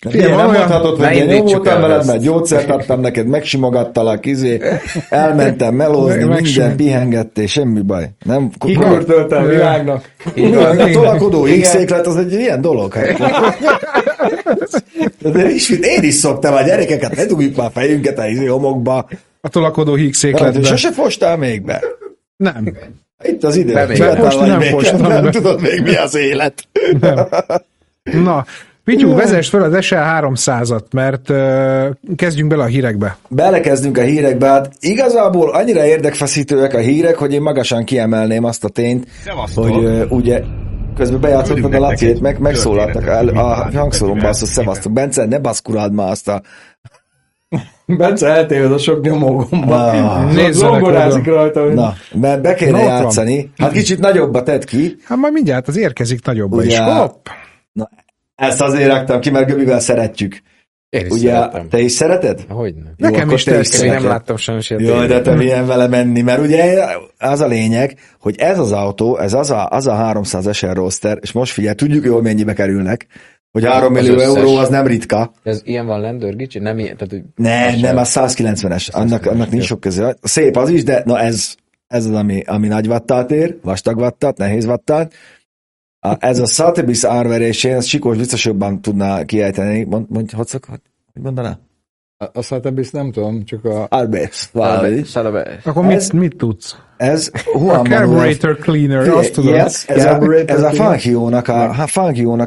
[0.07, 4.25] Figyelj, van nem mondhatod, hogy én jó voltam el veled, mert gyógyszert adtam neked, megsimogattalak,
[4.25, 4.61] izé,
[5.09, 8.09] elmentem melózni, Meg- minden pihengettél, semmi baj.
[8.25, 10.11] Nem, Kikörtölte a világnak.
[10.33, 12.93] Igen, a tolakodó égszéklet az egy ilyen dolog.
[12.93, 13.17] Hát.
[15.33, 19.07] De is, én is szoktam a gyerekeket, ne dugjuk már fejünket a izé homokba.
[19.41, 20.63] A tolakodó Hát, hígszékletbe.
[20.63, 21.83] Sose fostál még be.
[22.37, 22.77] Nem.
[23.23, 23.85] Itt az idő.
[24.17, 26.67] Most nem fostam Nem tudod még mi az élet.
[28.03, 28.45] Na,
[28.89, 33.17] Pityu, vezess fel az SL 300-at, mert uh, kezdjünk bele a hírekbe.
[33.29, 38.69] Belekezdünk a hírekbe, hát igazából annyira érdekfeszítőek a hírek, hogy én magasan kiemelném azt a
[38.69, 39.63] tényt, Szevasztok!
[39.65, 40.41] hogy ugye
[40.95, 44.91] közben bejátszottad a Laciét, meg megszólaltak el, a hangszóromba azt, hogy szevasztok.
[44.93, 46.41] Bence, ne baszkuráld már azt a...
[47.97, 49.89] Bence eltéved a sok nyomógomba.
[49.89, 51.63] Ah, Zongorázik rajta.
[51.63, 53.51] hogy- Na, mert be kéne Na, játszani.
[53.57, 54.95] Hát kicsit nagyobba tedd ki.
[55.03, 56.77] Hát majd mindjárt az érkezik nagyobba Ugye- is.
[56.77, 57.27] Hopp!
[58.39, 60.41] Ezt azért raktam ki, mert Göbivel szeretjük.
[60.89, 61.69] Én is Ugye, szeretem.
[61.69, 62.45] te is szereted?
[62.49, 62.93] Hogyne.
[62.97, 63.85] Nekem akkor is te tetszik.
[63.85, 64.81] Én nem láttam sajnos ilyet.
[64.81, 66.85] Jaj, de te milyen vele menni, mert ugye
[67.17, 71.17] az a lényeg, hogy ez az autó, ez az a, az a 300 SR Roadster,
[71.21, 73.07] és most figyelj, tudjuk jól mennyibe kerülnek,
[73.51, 74.35] hogy 3 Az millió összes.
[74.35, 75.31] euró az nem ritka.
[75.43, 76.59] Ez ilyen van lendőr, Gicsi?
[76.59, 76.97] Nem ilyen?
[76.97, 79.67] Tehát, hogy Ne, nem, az 190-es, annak, 190-es, annak nincs jó.
[79.67, 80.15] sok köze.
[80.21, 81.55] Szép az is, de na ez,
[81.87, 85.13] ez az, ami, ami nagy vattát ér, vastag vattát, nehéz vattát.
[85.99, 89.83] A, ez a Sotheby's árverésén, ez Sikós biztos jobban tudná kiejteni.
[89.83, 90.83] Mond, mond, hogy szokott?
[91.13, 91.57] Hogy mondaná?
[92.17, 93.87] A- A Sotheby's nem tudom, csak a...
[95.05, 95.59] Szalabe.
[95.63, 96.75] Akkor Ez- mit, mit tudsz?
[96.97, 99.53] Ez A Juan Manuel carburetor cleaner, azt tudod.
[99.53, 100.71] Yes, ez, a, ez a.
[100.71, 101.87] Fangio-nak a, a,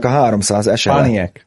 [0.05, 0.89] a 300 SL.
[0.91, 1.47] Paniek.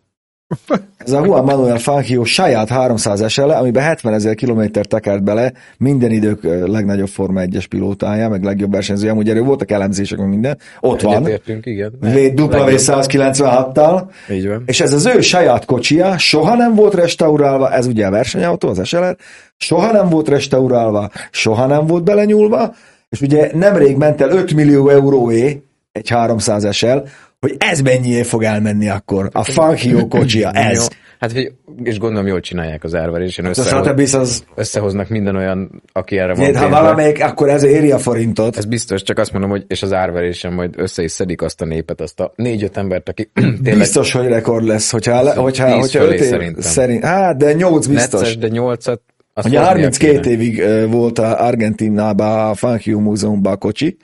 [0.98, 6.12] Ez a Juan Manuel Fangio saját 300 SL, amiben 70 ezer kilométer tekert bele, minden
[6.12, 10.58] idők legnagyobb Forma 1-es pilótája, meg legjobb versenyzője, amúgy erről voltak elemzések, meg minden.
[10.80, 11.16] Ott van.
[11.16, 11.92] Egyetértünk, igen.
[12.02, 14.64] W196-tal, Így van.
[14.66, 18.88] és ez az ő saját kocsia, soha nem volt restaurálva, ez ugye a versenyautó, az
[18.88, 19.16] SLR,
[19.58, 22.76] soha nem volt restaurálva, soha nem volt belenyúlva,
[23.10, 26.98] és ugye nemrég ment el 5 millió euróé egy 300 SL,
[27.46, 29.30] hogy ez mennyié fog elmenni akkor.
[29.32, 30.78] A Fangio kocsia, ez.
[30.78, 30.84] Jó.
[31.20, 31.52] Hát, hogy,
[31.84, 33.46] és gondolom jól csinálják az árverésen.
[33.46, 36.68] A Összehoz, az, összehoznak minden olyan, aki erre van ha pénze.
[36.68, 38.58] valamelyik, akkor ez éri a forintot.
[38.58, 41.66] Ez biztos, csak azt mondom, hogy és az árverésen majd össze is szedik azt a
[41.66, 46.04] népet, azt a négy-öt embert, aki tényleg Biztos, hogy rekord lesz, hogyha, le, hogyha, hogyha
[46.04, 48.20] öt év, szerint, hát, de nyolc biztos.
[48.20, 49.02] necces, de nyolcat,
[49.38, 50.30] azt Ugye hoznia 32 kéne.
[50.34, 53.98] évig volt a Argentinában a Fangio Múzeumban a kocsi,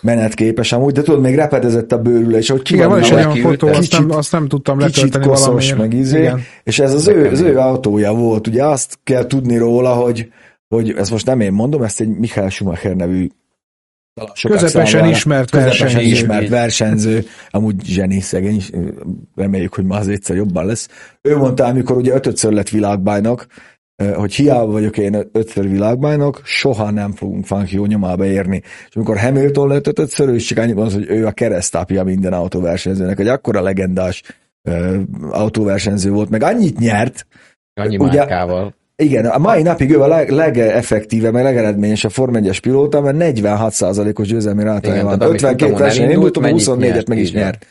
[0.00, 3.34] menetképes amúgy, de tudod, még repedezett a bőrüle, és hogy ki Igen, van is olyan
[3.36, 5.78] fotó, azt kicsit- nem, azt nem tudtam kicsit letölteni koszos, valamiért.
[5.78, 6.40] meg izé, Igen.
[6.64, 10.28] és ez az ő, az ő autója volt, ugye azt kell tudni róla, hogy,
[10.68, 13.28] hogy ezt most nem én mondom, ezt egy Michael Schumacher nevű
[14.34, 16.10] sokak Közepesen számára ismert közepesen versenyző.
[16.12, 18.70] ismert versenyző, amúgy zseni szegény, is,
[19.34, 20.88] reméljük, hogy ma az egyszer jobban lesz.
[21.22, 23.46] Ő mondta, amikor ugye ötötször lett világbajnok,
[24.14, 28.62] hogy hiába vagyok én ötször világbajnok, soha nem fogunk Fangio nyomába érni.
[28.88, 32.32] És amikor Hamilton lett ötötször, ő is csak annyit mondott, hogy ő a keresztapja minden
[32.32, 34.22] autóversenyzőnek, hogy akkora legendás
[34.62, 34.98] ö,
[35.30, 37.26] autóversenyző volt, meg annyit nyert,
[37.74, 38.74] Annyi ugye- márkával.
[38.96, 44.26] igen, a mai napig ő a leg, legeffektívebb, meg legeredményesebb Form 1-es pilóta, mert 46%-os
[44.28, 45.18] győzelmi rátája van.
[45.18, 47.66] tehát amit 52 futamon versenyen indult, mennyit 24-et nyert, meg is nyert.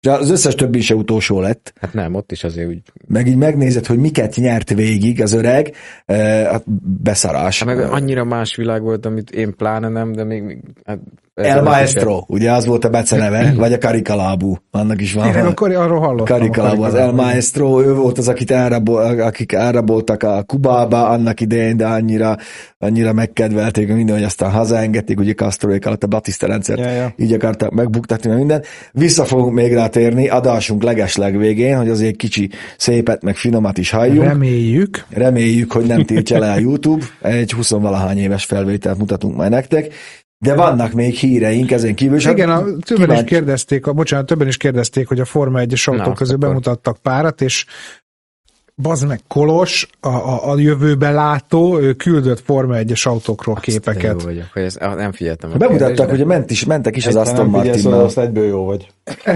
[0.00, 1.72] De az összes többi se utolsó lett.
[1.80, 2.82] Hát nem, ott is azért úgy.
[3.06, 5.74] Meg így megnézed, hogy miket nyert végig az öreg,
[6.04, 6.64] eh, hát
[7.02, 7.62] beszarás.
[7.62, 10.42] Hát meg annyira más világ volt, amit én pláne nem, de még...
[10.42, 10.98] még hát,
[11.38, 15.28] El Maestro, ugye az volt a beceneve, vagy a Karikalábú, annak is van.
[15.28, 15.50] Igen, van.
[15.50, 16.38] akkor arról hallottam.
[16.38, 21.76] Karikalábú, az El Maestro, ő volt az, akit elrabol, akik elraboltak a Kubába annak idején,
[21.76, 22.36] de annyira,
[22.78, 27.12] annyira megkedvelték minden, hogy aztán hazaengedték, ugye Castroék alatt a Batista rendszert, Ja, ja.
[27.16, 28.62] így akarták megbuktatni meg minden.
[28.92, 34.28] Vissza fogunk még rátérni adásunk legesleg végén, hogy azért kicsi szépet, meg finomat is halljunk.
[34.28, 35.04] Reméljük.
[35.10, 37.04] Reméljük, hogy nem tiltja le a YouTube.
[37.22, 39.92] Egy 20-valahány éves felvételt mutatunk majd nektek.
[40.38, 42.16] De vannak még híreink ezen kívül.
[42.16, 45.24] és Igen, a, hát többen is kíváncsi- kérdezték, a, bocsánat, többen is kérdezték, hogy a
[45.24, 47.64] Forma 1-es Na, autók közül akkor- bemutattak párat, és
[48.82, 54.22] bazd meg Kolos, a, a, a jövőbe látó, ő küldött Forma 1-es autókról Jó képeket.
[54.22, 55.50] vagyok, hogy ezt, ah, nem figyeltem.
[55.56, 58.04] Bemutattak, hogy ment is, mentek is az Aston Martinnal.
[58.04, 58.88] azt egyből jó vagy.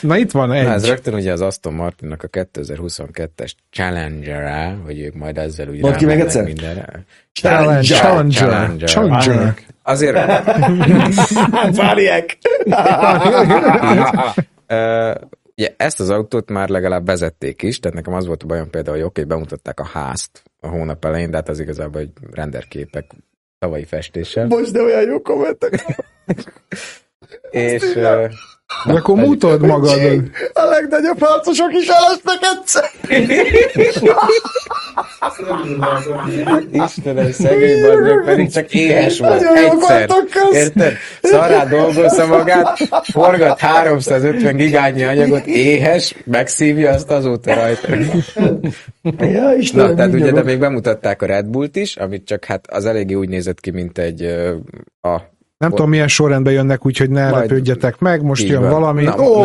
[0.00, 0.88] Na itt van Na, ez egy.
[0.88, 6.04] rögtön ugye az Aston Martinnak a 2022-es challenger hogy ők majd ezzel úgy Mondd ki
[6.04, 6.44] rámennek egyszer.
[6.44, 7.04] mindenre.
[7.32, 7.84] Challenger.
[7.84, 8.32] Challenger.
[8.32, 8.88] Challenger.
[8.88, 9.54] Challenger.
[9.82, 10.16] Azért,
[11.76, 12.38] Várják!
[15.56, 18.96] Ugye, ezt az autót már legalább vezették is, tehát nekem az volt a bajom például,
[18.96, 23.10] hogy oké, okay, bemutatták a házt a hónap elején, de hát az igazából egy renderképek
[23.58, 24.46] tavalyi festéssel.
[24.46, 25.84] Most de olyan jó kommentek.
[27.50, 27.98] És
[28.86, 30.22] De akkor mutod magad.
[30.52, 32.90] A legnagyobb harcosok is elestek egyszer.
[36.70, 39.42] Istenem, szegény bazdmeg, pedig csak éhes volt.
[39.42, 40.08] Egyszer.
[40.52, 40.92] Érted?
[41.22, 47.88] Szarrá dolgozza magát, forgat 350 gigányi anyagot, éhes, megszívja azt azóta rajta.
[49.18, 52.66] Ja, Istenem, Na, tehát ugye, de még bemutatták a Red Bullt is, amit csak hát
[52.70, 54.22] az eléggé úgy nézett ki, mint egy
[55.00, 55.32] a
[55.64, 58.22] Nem tudom, milyen sorrendben jönnek, úgyhogy ne Majd- lepődjetek meg.
[58.22, 58.70] Most Így jön van.
[58.70, 59.02] valami.
[59.02, 59.42] Na, Ó,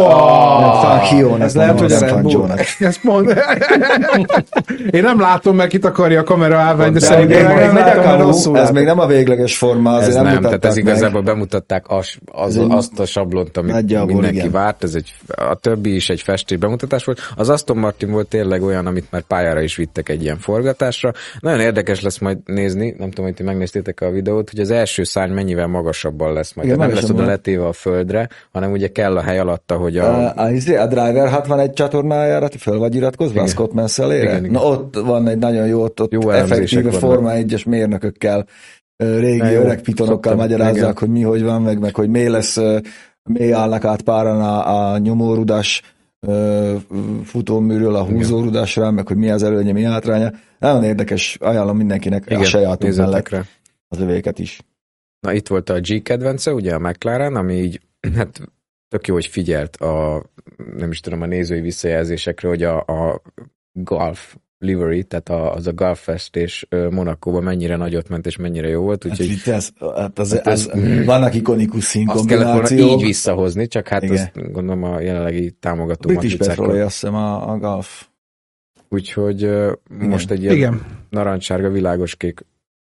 [0.81, 2.49] Funk Hio-nak ez lehet, hogy a nem Red Bull.
[2.79, 3.33] Ezt mond.
[4.91, 7.75] Én nem látom, meg itt akarja a kamera állvány, de De szerintem Még, nem nem
[7.75, 10.77] látom, mert rosszul ez még nem a végleges forma, azért Ez nem, nem, tehát ez
[10.77, 14.51] igazából bemutatták az, az, azt a sablont, amit Nagyjából mindenki igen.
[14.51, 17.19] várt, ez egy, a többi is egy festés bemutatás volt.
[17.35, 21.11] Az Aston Martin volt tényleg olyan, amit már pályára is vittek egy ilyen forgatásra.
[21.39, 25.03] Nagyon érdekes lesz majd nézni, nem tudom, hogy ti megnéztétek a videót, hogy az első
[25.03, 25.67] szárny mennyivel
[26.09, 26.67] magasabban lesz majd.
[26.67, 29.97] Igen, Igen, nem lesz oda letéve a földre, hanem ugye kell a hely alatta, hogy
[29.97, 30.27] a...
[30.27, 33.47] A, a, izé, a Driver 61 csatornájára, ti föl vagy iratkozva, a Igen.
[33.47, 34.51] Scott mansell Igen, igen.
[34.51, 36.99] Na ott van egy nagyon jó, ott, ott Jó effektíve vannak.
[36.99, 38.45] Forma 1-es mérnökökkel,
[38.97, 40.93] ö, régi Na öreg pitonokkal magyarázzák, igen.
[40.97, 42.77] hogy mi hogy van, meg, meg hogy mi lesz, ö,
[43.23, 45.81] mi állnak át páran a, a nyomórudas
[47.23, 50.31] futóműről a húzórudásra, meg hogy mi az előnye, mi hátránya.
[50.59, 53.41] Nagyon érdekes, ajánlom mindenkinek a sajátunk nézzetek mellett rá.
[53.87, 54.59] az övéket is.
[55.19, 57.81] Na itt volt a G kedvence, ugye a McLaren, ami így,
[58.15, 58.41] hát
[58.87, 60.23] tök jó, hogy figyelt a,
[60.77, 63.21] nem is tudom, a nézői visszajelzésekre, hogy a, a
[63.71, 68.81] golf livery, tehát a, az a golf festés Monakóban mennyire nagyot ment, és mennyire jó
[68.81, 72.65] volt, Hát úgyhogy itt ez, hát az, Hát ez, ez- vannak ikonikus azt kellett volna
[72.65, 72.99] színkombinációk.
[72.99, 74.15] így visszahozni, csak hát Igen.
[74.15, 78.07] azt gondolom a jelenlegi támogató British Petrol, azt hiszem a, a golf.
[78.89, 80.81] Úgyhogy ö, most egy ilyen Igen.
[81.09, 82.45] narancssárga világos kék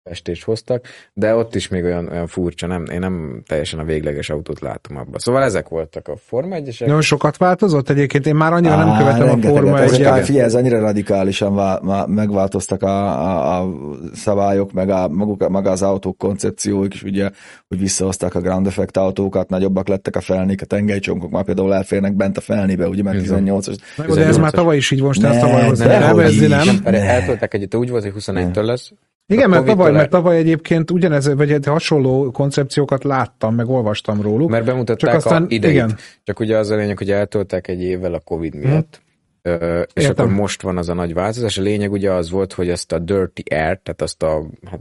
[0.08, 4.30] festést hoztak, de ott is még olyan, olyan furcsa, nem, én nem teljesen a végleges
[4.30, 5.20] autót látom abban.
[5.20, 8.98] Szóval ezek voltak a Forma 1 Nagyon sokat változott egyébként, én már annyira nem Á,
[8.98, 9.48] követem a.
[9.48, 13.74] Forma Ezek 1 á, Figyelj, ez annyira radikálisan vá- má- megváltoztak a, a, a
[14.14, 17.30] szabályok, meg, a, maguk, maga az autók koncepcióik is, ugye,
[17.68, 22.16] hogy visszahozták a ground effect autókat, nagyobbak lettek a felnék, a tengelycsonkok már például elférnek
[22.16, 23.78] bent a felnébe, ugye, mert 18-as.
[24.14, 25.90] De ez már tavaly is így volt, most ezt Ne, tavaly ne, hozták.
[26.00, 26.80] ne, Nem, nem.
[26.84, 27.10] Ne.
[27.10, 28.92] eltolták egyet, úgy volt, hogy 21-től lesz.
[29.28, 34.50] El- mert tavaly egyébként ugyanez, vagy egy hasonló koncepciókat láttam, meg olvastam róluk.
[34.50, 35.74] Mert bemutatták Csak aztán- a ideit.
[35.74, 35.98] igen.
[36.24, 39.02] Csak ugye az a lényeg, hogy eltolták egy évvel a Covid miatt.
[39.42, 40.26] Ö, és Értem.
[40.26, 41.58] akkor most van az a nagy változás.
[41.58, 44.80] A lényeg ugye az volt, hogy ezt a dirty air, tehát azt a, hát,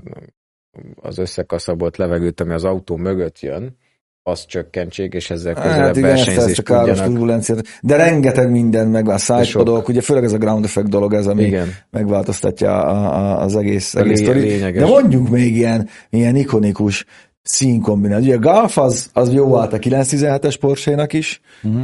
[0.95, 3.77] az összekaszabolt levegőt, ami az autó mögött jön,
[4.29, 7.65] azt csökkentsék, és ezzel közelebb Hát igen, ezt, ezt a versenyzést káros turbulenciát.
[7.83, 9.89] De rengeteg minden meg a sidepodok, sok.
[9.89, 11.75] ugye főleg ez a ground effect dolog, ez, ami Igen.
[11.91, 14.73] megváltoztatja a, a, az egész, A egész lé-.
[14.73, 17.05] De mondjuk még ilyen, ilyen ikonikus
[17.43, 18.27] színkombináció.
[18.27, 21.41] Ugye a Golf az, az jó állt a 917-es Porsche-nak is,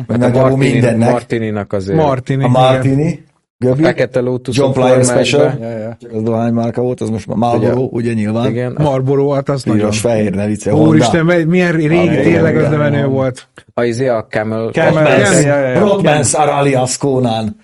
[0.06, 1.10] meg Hát a Martini, mindennek.
[1.10, 2.44] Martininak azért Martini.
[2.44, 3.30] a igen.
[3.62, 5.96] Göbi, fekete Lotus John Player Special, Ja, ja.
[6.00, 8.50] csak az dohány márka volt, az most már Marlboro, ugye, ugye nyilván.
[8.50, 9.80] Igen, a, Marlboro, hát az nagyon.
[9.80, 13.48] Piros, fehér, ne vicce, Úristen, milyen régi, tényleg az de menő volt.
[13.74, 15.74] a, izé a Camel, Camel.
[15.74, 17.56] Broadmans Aralias Conan,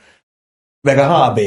[0.80, 1.38] meg a HB.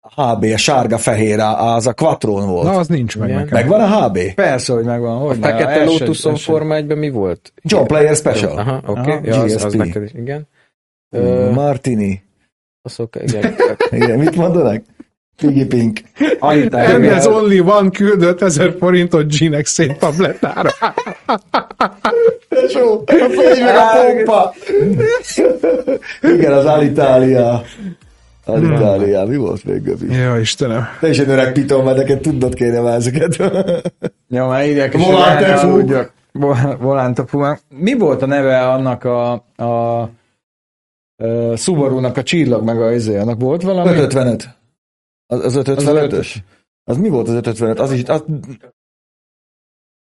[0.00, 2.64] A HB, a sárga-fehér, az a Quattron volt.
[2.64, 3.40] Na, az nincs meg Igen.
[3.40, 3.58] nekem.
[3.58, 4.18] Megvan a HB?
[4.34, 5.18] Persze, hogy megvan.
[5.18, 7.52] Hogy ne, fekete Lotuson Forma 1 mi volt?
[7.62, 8.58] John Player Special.
[8.58, 9.18] Aha, oké, okay.
[9.24, 9.76] ja, az, az GSP.
[9.76, 10.48] neked is, igen.
[11.54, 12.22] Martini.
[12.82, 13.54] Azok, igen.
[14.00, 14.82] Igen, mit mondanak?
[15.36, 16.00] Piggy Pink.
[16.38, 20.70] Annyit there's only one küldött ezer forintot G-nek szép tablettára.
[22.48, 24.54] Tesó, a fegy meg a pompa.
[26.22, 27.62] Igen, az Alitalia.
[28.44, 30.14] Alitalia, mi volt még, Göbi?
[30.14, 30.88] Ja, Istenem.
[31.00, 33.36] Te is egy öreg piton, mert neked tudnod kéne már ezeket.
[34.28, 35.66] Ja, már írják is, Volante hogy fú.
[35.66, 36.12] elhúgyjak.
[36.32, 37.40] Vol- Volante fú.
[37.68, 40.00] Mi volt a neve annak a, a,
[41.20, 43.88] a Subaru-nak a csillag meg a izé, annak volt valami?
[43.90, 44.58] 555.
[45.26, 46.34] Az, az 555-ös?
[46.84, 47.80] Az mi volt az 555?
[47.80, 48.02] Az is...
[48.06, 48.24] Az,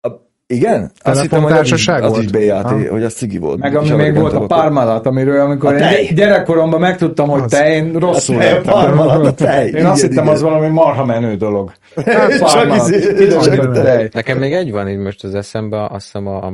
[0.01, 0.09] a,
[0.47, 0.91] igen?
[1.03, 2.23] Azt hittem, hogy az is, az volt?
[2.23, 2.87] is BAT, Ah.
[2.89, 3.59] hogy az cigi volt.
[3.59, 4.47] Meg ami még volt a.
[4.47, 6.03] Parmalat, amiről amikor A tej.
[6.05, 7.51] én gyerekkoromban megtudtam, hogy Az.
[7.51, 8.73] te, én rosszul A tej, a lettem.
[8.73, 9.67] Parmalat, a tej.
[9.69, 10.29] Én azt Igen, hittem, igen.
[10.29, 11.73] az valami marha menő dolog.
[12.53, 13.83] Csak izé, Tudom, csak hogy tej.
[13.85, 14.09] tej.
[14.13, 16.53] Nekem még egy van így most az eszembe, azt hiszem a,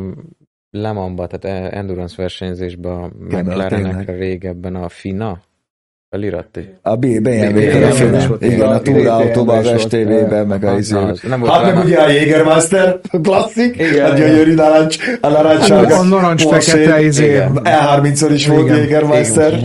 [0.77, 4.19] a Le Mans-ba, tehát endurance versenyzésben a McLarenekre tényleg.
[4.19, 5.41] régebben a FINA
[6.17, 6.59] felirat.
[6.83, 10.77] A B- BMW, Igen, igen, igen, a, volt, igen, a túraautóban, az STV-ben, meg a
[10.79, 10.95] izé.
[10.95, 15.97] volt Hát meg ugye a Jägermeister, klasszik, Igen, a gyönyörű narancs, a narancssárga.
[15.99, 17.25] A narancs fekete izé.
[17.29, 17.61] igen.
[17.63, 18.77] E30-on is volt Igen.
[18.77, 19.59] Jägermeister.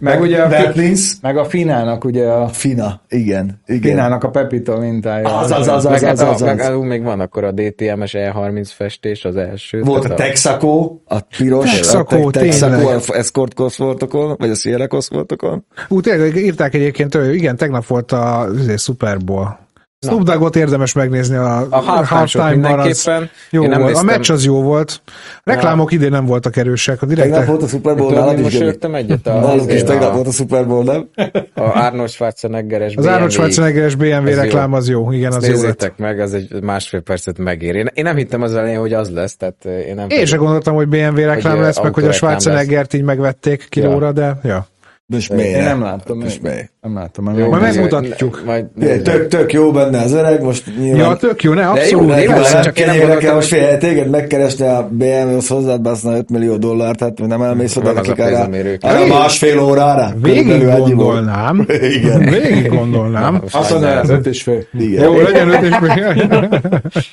[0.00, 1.12] Meg ugye a, Bertlins.
[1.22, 3.80] meg a Finának ugye a Fina, igen, igen.
[3.92, 5.38] Finának a Pepito mintája.
[5.38, 6.70] Az, az, az, az, hát az, az, az.
[6.80, 9.80] még van akkor a DTM-es E30 festés, az első.
[9.82, 13.00] Volt a Texaco, a piros, Texaco, te- Texaco tényleg.
[13.08, 15.64] a Escort Cosworthokon, vagy a Sierra Cosworthokon.
[15.94, 19.58] Ú, tényleg írták egyébként, hogy igen, tegnap volt a izé, Super Bowl.
[20.04, 23.30] Snoop Doggot érdemes megnézni a, A halftime mindenképpen.
[23.50, 23.74] Jó volt.
[23.74, 25.02] A néztem- meccs az jó volt.
[25.44, 27.02] Reklámok idén nem voltak erősek.
[27.02, 29.26] A Tegnap direkt volt a Super Bowl, nálad is mosolyogtam egyet?
[29.26, 31.08] A, Nálad is a, tegnap a, volt a Super Bowl, nem?
[31.54, 33.30] a Arnold Schwarzeneggeres az Arnold BMW.
[33.30, 34.42] Schwarzeneggeres BMW Ez jó.
[34.42, 35.12] reklám az jó.
[35.12, 35.92] Igen, az jó lett.
[35.96, 37.74] Meg, az egy másfél percet megér.
[37.74, 40.36] Én, én nem hittem az elején, hogy az lesz, tehát eh, én nem Én se
[40.36, 44.66] gondoltam, hogy BMW reklám Hogy, lesz, meg hogy a Schwarzeneggert így megvették kilóra, de ja.
[45.06, 45.64] Most Én miért?
[45.64, 46.18] nem láttam.
[46.18, 46.52] Most még.
[46.52, 46.70] miért?
[46.80, 47.38] Nem láttam.
[47.38, 48.38] Jó, Majd megmutatjuk.
[48.44, 49.02] ne- Majd nézzük.
[49.02, 51.00] Tök, tök jó benne az öreg, most nyilván...
[51.00, 52.06] Ja, tök jó, ne, jó, abszolút.
[52.08, 55.48] de Neki persze, már nem csak én nem gondoltam, most figyelj, téged megkeresni a BMW-hoz
[55.48, 60.12] hozzád baszni 5 millió dollárt, hát nem elmész oda nekik a erre, erre másfél órára.
[60.22, 61.66] Végig gondolnám.
[61.98, 62.20] Igen.
[62.20, 63.42] Végig gondolnám.
[63.52, 64.62] Azt mondja, az öt és fél.
[64.78, 65.04] Igen.
[65.04, 67.10] Jó, legyen öt és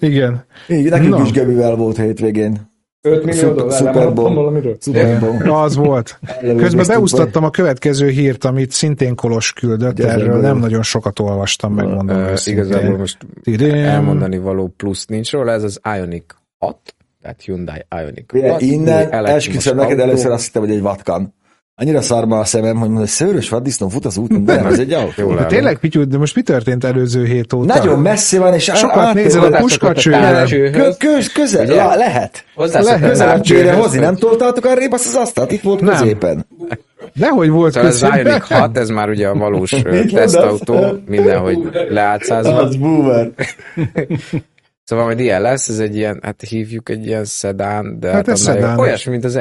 [0.10, 0.44] Igen.
[0.68, 2.70] Így, nekünk is Gabivel volt hétvégén.
[3.04, 4.76] 5 millió dollár, Super nem valamiről.
[5.50, 6.18] Az volt.
[6.56, 11.74] Közben beúsztattam a következő hírt, amit szintén Kolos küldött, Gyere, erről nem nagyon sokat olvastam,
[11.74, 12.64] megmondom őszintén.
[12.64, 13.18] Igazából most
[13.60, 18.62] elmondani való plusz nincs róla, ez az Ioniq 6, tehát Hyundai Ioniq Figyelj, 6.
[18.62, 20.02] új Innen esküszöm neked autó.
[20.02, 21.34] először azt hittem, hogy egy vatkan.
[21.82, 24.78] Annyira szarma a szemem, hogy mondom, hogy szőrös vaddisznó fut az úton, de nem, ez
[24.78, 25.34] egy autó.
[25.34, 27.74] De tényleg, Pityu, de most mi történt előző hét óta?
[27.74, 30.44] Nagyon messze van, és Sokat át- nézel a puskacsőre.
[30.48, 31.74] Kö- köz- Közel, Ugye?
[31.74, 32.44] lá- lehet.
[32.54, 35.52] Hozzászoktam Közel hozni, nem toltátok arrébb azt az asztalt?
[35.52, 35.94] Itt volt Nem.
[35.98, 36.46] középen.
[37.14, 38.10] Dehogy volt Szóval ez az.
[38.16, 39.70] Ioniq 6, ez már ugye a valós
[40.14, 41.58] tesztautó, mindenhogy
[41.88, 42.56] leálcázva.
[42.56, 43.30] Az boomer.
[44.84, 48.28] Szóval majd ilyen lesz, ez egy ilyen, hát hívjuk egy ilyen szedán, de Hát hát,
[48.28, 48.78] ez szedán.
[48.78, 49.36] olyasmi, mint az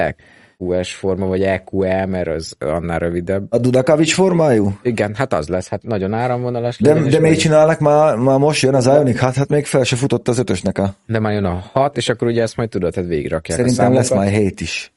[0.62, 3.46] EQS forma, vagy EQE, mert az annál rövidebb.
[3.50, 4.78] A Dudakavics formájú?
[4.82, 6.78] Igen, hát az lesz, hát nagyon áramvonalas.
[6.78, 9.84] De, legyen, de még csinálnak már, már most jön az Ioniq 6, hát még fel
[9.84, 10.94] se futott az ötösnek a...
[11.06, 13.96] De már jön a 6, és akkor ugye ezt majd tudod, hát végigrakják Szerintem a
[13.96, 14.94] lesz majd 7 is.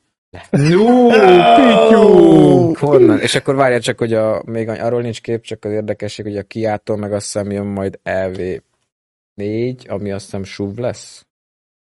[0.50, 2.74] Jó, Pityu!
[2.74, 3.20] Honnan?
[3.20, 6.42] És akkor várjál csak, hogy a, még arról nincs kép, csak az érdekesség, hogy a
[6.42, 11.26] Kiától meg azt hiszem jön majd EV4, ami azt hiszem SUV lesz.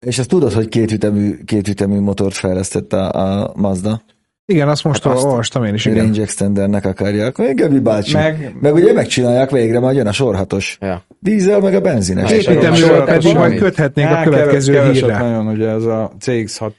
[0.04, 3.10] És azt tudod, hogy kétütemű, kétütemű motort fejlesztett a,
[3.42, 4.02] a Mazda?
[4.46, 5.98] Igen, azt most Hát azt- olvastam én is, igen.
[6.04, 7.36] Range Extendernek akarják.
[7.36, 8.12] Még Gabi bácsi.
[8.12, 10.78] Meg, Meg, ugye megcsinálják végre, majd jön a sorhatos.
[10.80, 11.04] Ja.
[11.18, 12.46] Dízel meg a benzines.
[12.46, 15.18] Már pedig majd köthetnénk a következő keves- hírre.
[15.18, 16.72] nagyon, ugye ez a CX-6.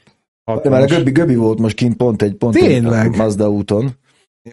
[0.63, 3.05] De már a Göbbi, Göbbi volt most kint pont egy pont Tényleg?
[3.05, 3.91] egy Mazda úton.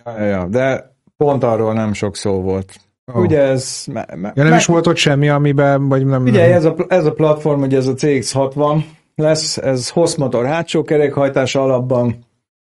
[0.04, 2.74] Ja, ja, ja, de pont arról nem sok szó volt.
[3.14, 3.20] Ó.
[3.20, 3.84] Ugye ez...
[3.92, 6.22] Me, me, Ja, nem me- is volt ott semmi, amiben, vagy nem...
[6.22, 8.84] Ugye ez a, ez a platform, ugye ez a CX60
[9.14, 12.26] lesz, ez hosszmotor hátsó kerékhajtás alapban,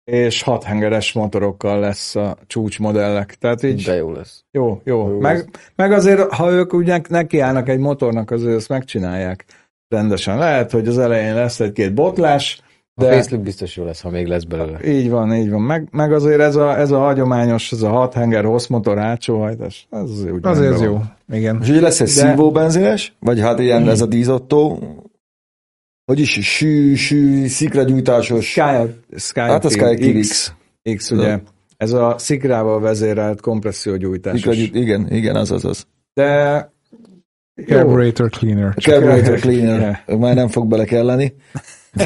[0.04, 3.36] és hat hengeres motorokkal lesz a csúcsmodellek.
[3.36, 4.44] Tehát így De jó lesz.
[4.52, 5.10] jó, jó.
[5.10, 5.20] Jó.
[5.20, 9.46] Meg, meg azért, ha ők ugye nekiállnak egy motornak, azért ezt megcsinálják
[9.88, 10.38] rendesen.
[10.38, 12.62] Lehet, hogy az elején lesz egy-két botlás,
[13.00, 14.80] A de facelift biztos jó lesz, ha még lesz belőle.
[14.86, 15.62] így van, így van.
[15.62, 19.88] Meg, meg azért ez a, ez a hagyományos, ez a hat henger hosszmotor hátsó hajtás,
[19.92, 21.02] ez azért úgy Azért ez jó.
[21.32, 21.60] Igen.
[21.62, 24.80] És ugye lesz egy De- szívó benzines, vagy hát ilyen ez a dízottó,
[26.06, 28.46] hogy is sű, sű, szikragyújtásos.
[28.50, 28.62] Sky,
[29.16, 30.54] Sky, Hát a Sky X,
[30.96, 31.40] X, ugye.
[31.78, 34.40] Ez a szikrával vezérelt kompressziógyújtásos.
[34.40, 35.86] Szikragyú- igen, igen, az az az.
[36.14, 36.72] De.
[37.66, 38.74] Carburetor cleaner.
[38.76, 39.40] A carburetor Yeah.
[39.40, 41.34] cleaner, már nem fog bele kelleni.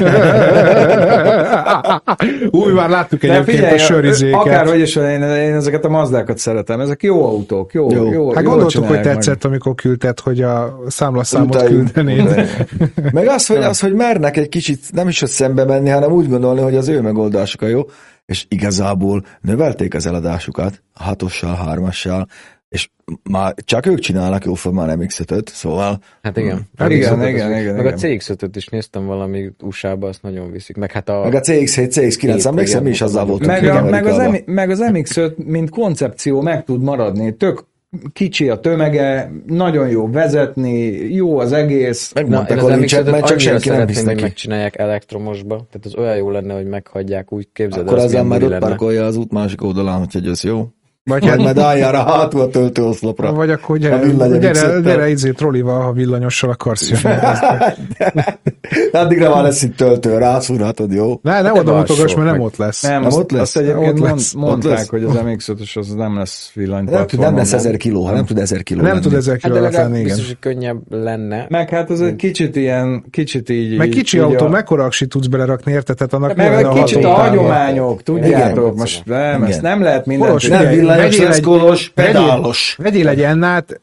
[2.50, 4.40] Új, már láttuk De egyébként figyelj, a sörizéket.
[4.40, 6.80] akárhogy is, én, én ezeket a mazdákat szeretem.
[6.80, 8.12] Ezek jó autók, jó, Jó.
[8.12, 9.14] jó, Hát gondoltuk, hogy csinálják meg.
[9.14, 11.92] tetszett, amikor küldted, hogy a számlaszámot Utáljunk.
[11.92, 12.46] küldenéd.
[13.12, 16.28] Meg az hogy, az, hogy mernek egy kicsit nem is hogy szembe menni, hanem úgy
[16.28, 17.82] gondolni, hogy az ő megoldásuk a jó,
[18.26, 22.26] és igazából növelték az eladásukat hatossal, hármassal,
[22.74, 22.88] és
[23.30, 26.60] már csak ők csinálnak jóformán nem x szóval Hát igen.
[26.76, 28.18] Hát A igen, CX-5-öt igen, az- igen, Meg a igen.
[28.18, 30.76] CX-5-öt is néztem valami USA-ba, azt nagyon viszik.
[30.76, 31.20] Meg hát a...
[31.22, 33.08] meg a CX-7, CX-9, Két, emlékszem, mi is igen.
[33.08, 34.16] azzal voltunk Meg, a, meg, az.
[34.16, 37.36] M, meg az MX-5, mint koncepció meg tud maradni.
[37.36, 37.64] Tök
[38.12, 40.74] kicsi a tömege, nagyon jó vezetni,
[41.14, 42.12] jó az egész.
[42.14, 44.22] Megmondták lincset, MX-5-öt mert csak senki nem hisz hogy neki.
[44.22, 45.54] megcsinálják elektromosba.
[45.54, 49.16] Tehát az olyan jó lenne, hogy meghagyják, úgy képzeld Akkor ezzel buli ott parkolja az
[49.16, 50.68] út másik oldalán, hogy ez jó.
[51.10, 53.32] Vagy Majd hát, majd álljál a hátul a töltőoszlopra.
[53.32, 54.80] vagy akkor gyere, gyere, MX-5-tel.
[54.84, 57.16] gyere izé trollival, ha villanyossal akarsz jönni.
[58.92, 61.18] Addigra már lesz itt töltő, rászúrhatod, jó?
[61.22, 62.82] Ne, ne oda mutogass, mert nem vagy- ott lesz.
[62.82, 63.40] Nem, Nem ott lesz?
[63.42, 64.88] azt egyébként Ott lesz, ott mondták, lesz.
[64.88, 68.24] hogy az MX-5-ös az nem lesz villany Nem, tud, nem lesz ezer kiló, ha nem
[68.24, 69.00] tud ezer kiló Nem lenni.
[69.02, 70.04] tud ezer Hát kiló legalább lenni, igen.
[70.04, 71.46] biztos, hogy könnyebb lenne.
[71.48, 73.76] Meg hát ez egy kicsit ilyen, kicsit így...
[73.76, 75.96] Meg kicsi autó, mekkora aksi tudsz belerakni, érted?
[75.96, 80.48] Tehát annak Meg kicsit a hagyományok, tudjátok, most nem, ezt nem lehet mindent.
[80.48, 82.76] Nem Figyelj, villanyos vegyél lesz egy- kolos, vegyél- pedálos.
[82.78, 83.80] Vegyél egy ennát,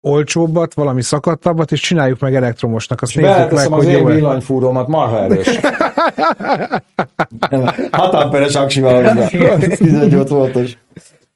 [0.00, 3.02] olcsóbbat, valami szakadtabbat, és csináljuk meg elektromosnak.
[3.02, 5.58] Azt nézzük meg, az hogy én villanyfúrómat, marha erős.
[7.90, 9.28] Hatámperes aksival hozzá.
[9.76, 10.78] 18 voltos.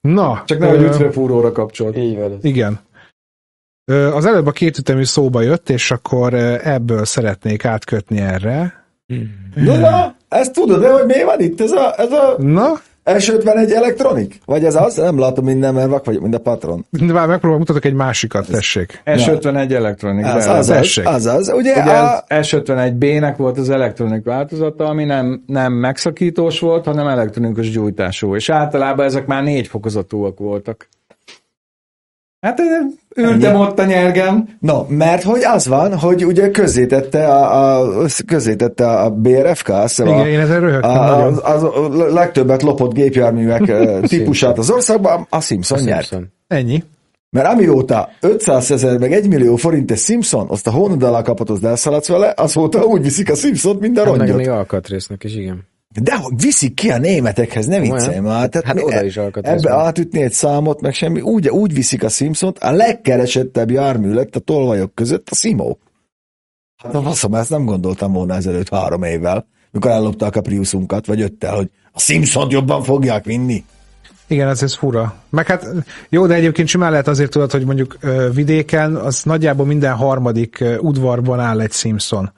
[0.00, 1.96] Na, Csak nem, hogy ö, ütvefúróra kapcsolt.
[1.96, 2.38] Így van.
[2.42, 2.80] Igen.
[4.14, 8.84] Az előbb a kétütemű szóba jött, és akkor ebből szeretnék átkötni erre.
[9.54, 11.60] Na, na, ezt tudod, de hogy mi van itt?
[11.60, 14.40] Ez a, ez a Na, S51 elektronik?
[14.44, 14.96] Vagy ez az?
[14.96, 16.86] Nem látom minden, mert vak vagyok, mint a patron.
[16.90, 19.02] de már megpróbálom mutatok egy másikat, tessék.
[19.04, 20.24] S51 elektronik.
[20.24, 21.06] Az, de- az, az, tessék.
[21.06, 21.52] az, az.
[21.54, 27.06] Ugye, Ugye a, az S51B-nek volt az elektronik változata, ami nem, nem megszakítós volt, hanem
[27.06, 28.34] elektronikus gyújtású.
[28.36, 30.88] És általában ezek már négy fokozatúak voltak.
[32.40, 34.56] Hát én ültem ott a nyergen.
[34.60, 40.06] No, mert hogy az van, hogy ugye közzétette a, a, közzétette a BRFK, azt hiszem,
[40.06, 43.72] Igen, a, én ezen röhögtem a, az, az, a legtöbbet lopott gépjárművek
[44.08, 46.06] típusát az országban, a Simpson nyert.
[46.06, 46.32] Simpson.
[46.48, 46.84] Ennyi.
[47.30, 51.50] Mert amióta 500 ezer meg 1 millió forint egy Simpson, azt a hónod alá kapott,
[51.50, 54.36] az elszaladsz vele, azóta úgy viszik a Simpson, mint a Hát meg rongyot.
[54.36, 55.68] még alkatrésznek is, igen.
[55.98, 57.94] De viszik ki a németekhez, nem Olyan?
[57.94, 58.48] viccelj már.
[58.48, 62.04] Tehát Hát mi- oda is alkatrész Ebbe átütni egy számot, meg semmi, úgy, úgy viszik
[62.04, 65.76] a Simpsont, a legkeresettebb jármű lett a tolvajok között a Simo.
[66.82, 71.20] Hát a faszom, ezt nem gondoltam volna ezelőtt három évvel, mikor ellopták a Priusunkat, vagy
[71.20, 73.64] öttel, hogy a Simpsont jobban fogják vinni.
[74.26, 75.14] Igen, ez, ez fura.
[75.30, 75.66] Meg hát
[76.08, 80.60] jó, de egyébként simán lehet azért tudod, hogy mondjuk ö, vidéken az nagyjából minden harmadik
[80.60, 82.32] ö, udvarban áll egy Simpson.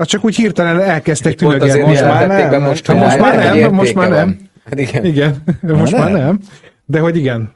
[0.00, 1.82] Az csak úgy hirtelen elkezdtek tünegelni.
[1.82, 2.62] Most már nem.
[2.62, 4.38] most, Hát most már nem, most már nem.
[4.64, 5.04] Hát igen.
[5.04, 6.00] Igen, most nem.
[6.00, 6.38] már nem.
[6.84, 7.52] De hogy igen.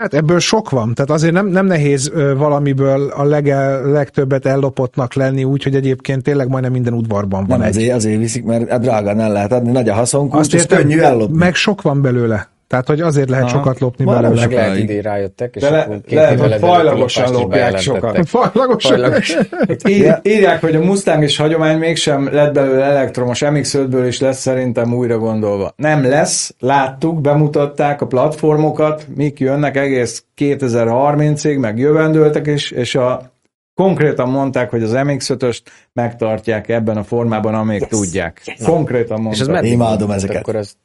[0.00, 5.44] Hát ebből sok van, tehát azért nem, nem nehéz valamiből a lege, legtöbbet ellopottnak lenni,
[5.44, 7.76] úgyhogy egyébként tényleg majdnem minden udvarban van Nem, egy.
[7.76, 10.78] azért, azért viszik, mert a drágán el lehet adni, nagy a haszonkulcs, Azt és értem,
[10.78, 11.36] könnyű ellopni.
[11.36, 12.48] meg sok van belőle.
[12.72, 13.54] Tehát, hogy azért lehet Aha.
[13.54, 14.46] sokat lopni Már nem belőle.
[14.46, 18.26] Meg lehet idén rájöttek, és De le- akkor két lehet, hogy fajlagosan lopják bejelentettek.
[18.26, 18.52] sokan.
[18.78, 18.90] Fajlagos.
[19.88, 24.94] Így, írják, hogy a Mustang és hagyomány mégsem lett belőle elektromos, MX-5-ből is lesz szerintem
[24.94, 25.72] újra gondolva.
[25.76, 33.30] Nem lesz, láttuk, bemutatták a platformokat, mik jönnek egész 2030-ig, meg jövendőltek is, és a
[33.74, 35.62] Konkrétan mondták, hogy az MX-5-öst
[35.92, 37.88] megtartják ebben a formában, amíg yes.
[37.88, 38.42] tudják.
[38.44, 38.66] Yes.
[38.66, 39.34] Konkrétan mondták.
[39.34, 40.36] És az meddig Imádom ezeket.
[40.36, 40.76] Akkor az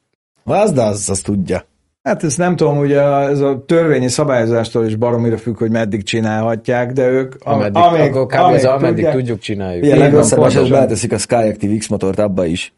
[0.44, 1.64] Az, de az, az tudja.
[2.08, 6.92] Hát ezt nem tudom, ugye ez a törvényi szabályozástól is baromira függ, hogy meddig csinálhatják,
[6.92, 8.54] de ők ameddig, akkor kb.
[8.54, 9.86] az ameddig tudjuk csináljuk.
[9.86, 10.70] Ilyen pontosan.
[10.70, 12.74] beleteszik a Skyactiv X motort abba is.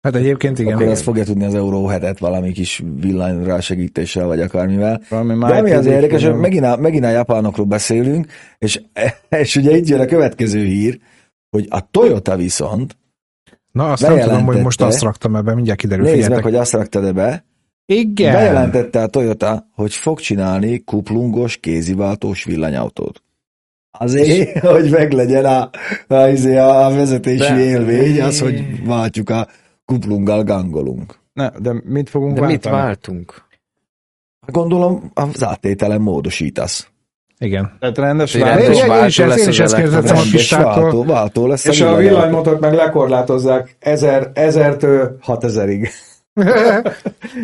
[0.00, 0.74] Hát egyébként igen.
[0.74, 5.00] Akkor az fogja tudni az Euró 7-et valami kis villanyra segítéssel, vagy akármivel.
[5.08, 8.26] Valami De ami az érdekes, hogy megint a, megint a japánokról beszélünk,
[8.58, 8.80] és,
[9.28, 10.98] és ugye itt jön a következő hír,
[11.50, 12.96] hogy a Toyota viszont,
[13.72, 16.04] Na, azt nem tudom, hogy most azt raktam ebbe, mindjárt kiderül.
[16.04, 17.44] nézd meg, hogy azt raktad be,
[17.92, 18.32] Igen.
[18.32, 23.22] bejelentette a Toyota, hogy fog csinálni kuplungos, kéziváltós villanyautót.
[23.98, 25.70] Azért, hogy meglegyen a,
[26.14, 29.46] a, izé, a, a vezetési De- élmény, az, hogy váltjuk a
[29.84, 31.18] kuplunggal gangolunk.
[31.32, 32.82] Ne, de mit fogunk De mit váltani?
[32.84, 33.46] váltunk?
[34.46, 36.88] Gondolom, az áttételen módosítasz.
[37.38, 37.76] Igen.
[37.80, 38.48] Tehát rendes váltó.
[38.48, 40.82] rendes Én- én is váltó ezt- én lesz is az ezt kérdeztem a Pistától.
[40.82, 42.08] váltó, váltó lesz És a villanyautó.
[42.08, 45.88] villanymotort meg lekorlátozzák 1000, 1000-től 6000-ig.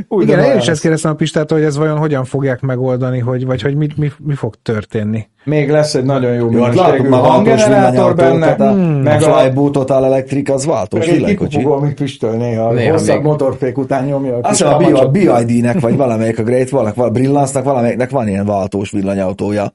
[0.09, 3.47] Úgy Igen, én is ezt kérdeztem a Pistától, hogy ez vajon hogyan fogják megoldani, hogy,
[3.47, 5.29] vagy hogy mit, mi, mi fog történni.
[5.45, 10.51] Még lesz egy nagyon jó minőségű hanggenerátor benne, a, meg a a Flybo Total Electric
[10.51, 11.63] az váltós meg egy villanykocsi.
[11.63, 13.25] amit füstöl néha, Néha hosszabb még.
[13.25, 14.37] motorfék után nyomja.
[14.37, 18.91] a Azt a, BID-nek, vagy valamelyik a Great Wall-nak, val- Brilliance-nak valamelyiknek van ilyen váltós
[18.91, 19.73] villanyautója.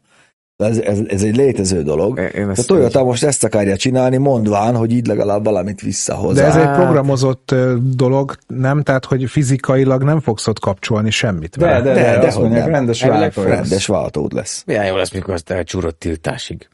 [0.63, 2.19] Ez, ez, ez egy létező dolog.
[2.35, 6.35] Én- A Toyota most ezt akarja csinálni, mondván, hogy így legalább valamit visszahoz.
[6.35, 7.55] De ez egy Hát- programozott
[7.95, 8.83] dolog, nem?
[8.83, 11.81] Tehát, hogy fizikailag nem fogsz ott kapcsolni semmit De, vele.
[11.81, 12.73] de, de, De, de, de, azt hogy mondják, nem.
[12.73, 13.49] rendes Elvileg váltó.
[13.49, 13.59] lesz.
[13.59, 14.63] rendes váltód lesz.
[14.65, 16.67] Milyen jó lesz, mikor azt elcsúrod tiltásig.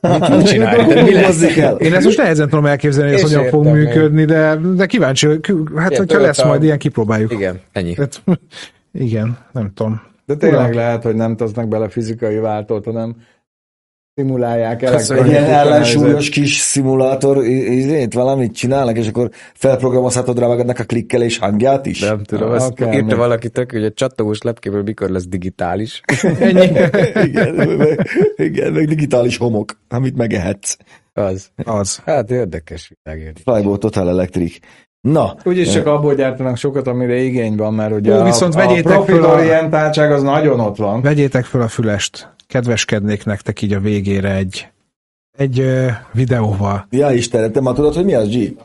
[0.30, 0.94] Mit csinálni?
[0.94, 1.42] De mi lesz?
[1.78, 5.26] Én ezt most nehezen tudom elképzelni, hogy ez hogyan fog működni, de, de kíváncsi,
[5.76, 7.32] hát hogyha lesz majd ilyen, kipróbáljuk.
[7.32, 7.94] Igen, ennyi.
[7.94, 8.22] Hát,
[8.92, 10.00] igen, nem tudom.
[10.28, 13.16] De tényleg lehet, hogy nem tesznek bele fizikai váltót, hanem
[14.14, 20.78] szimulálják Egy elektronikus ilyen ellensúlyos kis szimulátor, izét, valamit csinálnak, és akkor felprogramozhatod rá magadnak
[20.78, 22.00] a klikkelés hangját is.
[22.00, 23.16] Nem tudom, Ah, azt akár írta még.
[23.16, 26.00] valaki tök, hogy a csattogós lepkéből mikor lesz digitális.
[26.38, 26.66] Ennyi.
[27.24, 28.06] igen, meg,
[28.36, 30.76] igen, meg digitális homok, amit megehetsz.
[31.12, 31.50] Az.
[31.64, 31.96] Az.
[32.04, 33.32] Hát érdekes világ.
[33.44, 34.58] Flybo Total Electric.
[35.12, 38.98] Na, Úgyis csak abból gyártanak sokat, amire igény van, mert ugye Ó, viszont a, vegyétek
[38.98, 41.00] a föl a- profitorientáltság az nagyon ott van.
[41.02, 42.34] Vegyétek föl a fülest.
[42.46, 44.68] Kedveskednék nektek így a végére egy,
[45.38, 45.64] egy
[46.12, 46.86] videóval.
[46.90, 48.56] ja Istenem, te már tudod, hogy mi az G?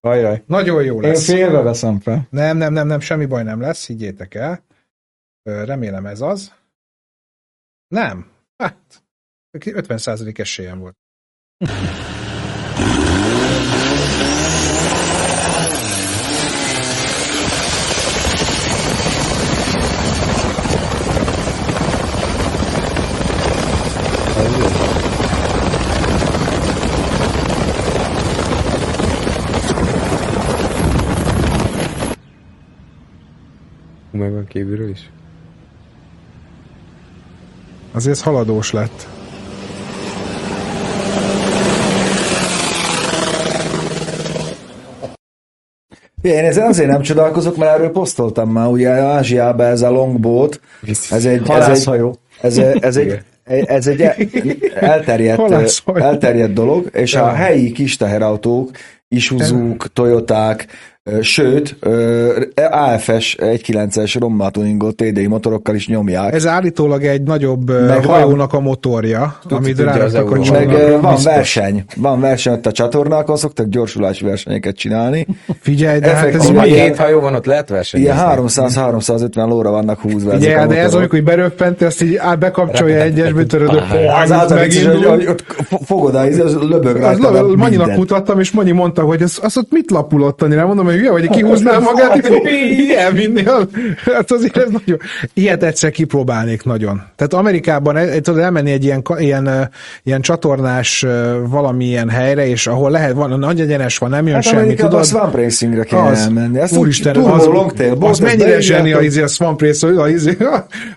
[0.00, 0.42] Ajaj.
[0.46, 1.24] Nagyon jó Én lesz.
[1.24, 2.26] félve veszem fel.
[2.30, 4.64] Nem, nem, nem, nem, semmi baj nem lesz, higgyétek el.
[5.42, 6.52] Remélem ez az.
[7.88, 8.26] Nem.
[8.56, 8.76] Hát,
[9.58, 10.94] 50% esélyem volt.
[34.10, 35.10] megvan kívülről is?
[37.92, 39.06] Azért ez haladós lett.
[46.22, 50.60] Én ezen azért nem csodálkozok, mert erről posztoltam már, ugye Ázsiában ez a longboat,
[51.10, 51.98] ez egy, ez egy,
[52.40, 56.04] ez, egy- ez egy, ez egy elterjedt, Halászhajó.
[56.04, 58.70] elterjedt dolog, és a helyi kis teherautók,
[59.08, 60.66] Isuzuk, Toyoták,
[61.20, 62.40] sőt, ö,
[62.70, 66.34] AFS 1.9-es Romma tuningot TDI motorokkal is nyomják.
[66.34, 70.52] Ez állítólag egy nagyobb Meg Meg van- hajónak a motorja, amit tudja az ráraktak a
[70.52, 71.24] meg van Biztos.
[71.24, 75.26] verseny, van verseny ott a csatornákon, szoktak gyorsulási versenyeket csinálni.
[75.60, 76.68] Figyelj, de hát ez Effektív, Ha mi?
[76.68, 78.12] ilyen- két hajó van, ott lehet versenyezni.
[78.14, 82.16] Ilyen 300-350 lóra vannak húzva ezek Figyelj, a de ez amikor így beröppenti, azt így
[82.16, 83.82] á, bekapcsolja egyesbe, töröd,
[84.22, 84.52] Az az
[85.28, 89.56] ott fo- fogod, az, löbög Az la- Manyinak mutattam, és Manyi mondta, hogy az, az
[89.56, 90.54] ott mit lapulott Anni?
[90.54, 92.30] Nem mondom, hogy hülye, vagy kihúznál magát,
[92.70, 93.42] így elvinni.
[94.14, 94.98] Hát azért ez nagyon...
[95.34, 97.02] Ilyet egyszer kipróbálnék nagyon.
[97.16, 99.70] Tehát Amerikában tudod elmenni egy ilyen, ilyen,
[100.02, 101.06] ilyen csatornás
[101.48, 105.02] valamilyen helyre, és ahol lehet, van, nagy egyenes van, nem jön Hát semmi, Amerikában a
[105.02, 105.06] tudod?
[105.06, 106.58] Swamp Racingre kéne elmenni.
[106.58, 110.08] Ezt Úristen, az, longtail boat, az ezt mennyire zseni a, izé, a Swamp Race, a,
[110.08, 110.36] izé,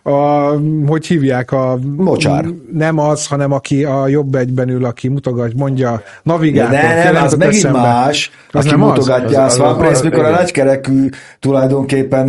[0.04, 1.80] a, a, hogy hívják a...
[1.98, 2.46] Mocsár.
[2.74, 6.72] Nem az, hanem aki a jobb egyben ül, aki mutogat, mondja, Ja, navigátor.
[6.74, 8.88] ne, nem, az megint más, Az aki nem az?
[8.98, 11.10] mutogatja a Az- az- az- Race, mikor a nagykerekű
[11.40, 12.28] tulajdonképpen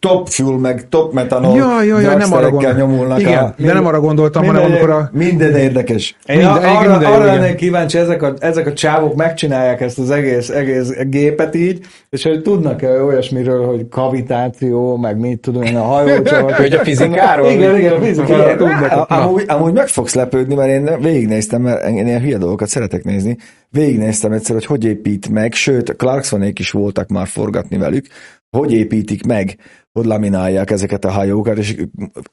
[0.00, 2.78] top fuel, meg top metanol Ja, ja, ja, nem arra gondoltam.
[2.78, 3.20] nyomulnak.
[3.20, 6.16] Igen, a, de nem arra gondoltam, hanem minden, amikor a- Minden érdekes.
[6.26, 7.40] Én Minden- arra, minden arra igen.
[7.40, 11.80] lennék kíváncsi, ezek a, ezek a csávok megcsinálják ezt az egész, egész gépet így,
[12.10, 16.52] és hogy tudnak-e olyasmiről, hogy kavitáció, meg mit tudom én, a hajócsavar.
[16.52, 17.50] Hogy a fizikáról?
[17.50, 19.10] Igen, igen, a fizikáról tudnak.
[19.10, 23.36] amúgy, amúgy meg fogsz lepődni, mert én végignéztem, mert én ilyen hülye dolgokat szeretek nézni,
[23.72, 28.06] végignéztem egyszer, hogy hogy épít meg, sőt, Clarksonék is voltak már forgatni velük,
[28.50, 29.56] hogy építik meg,
[29.92, 31.76] hogy laminálják ezeket a hajókat, és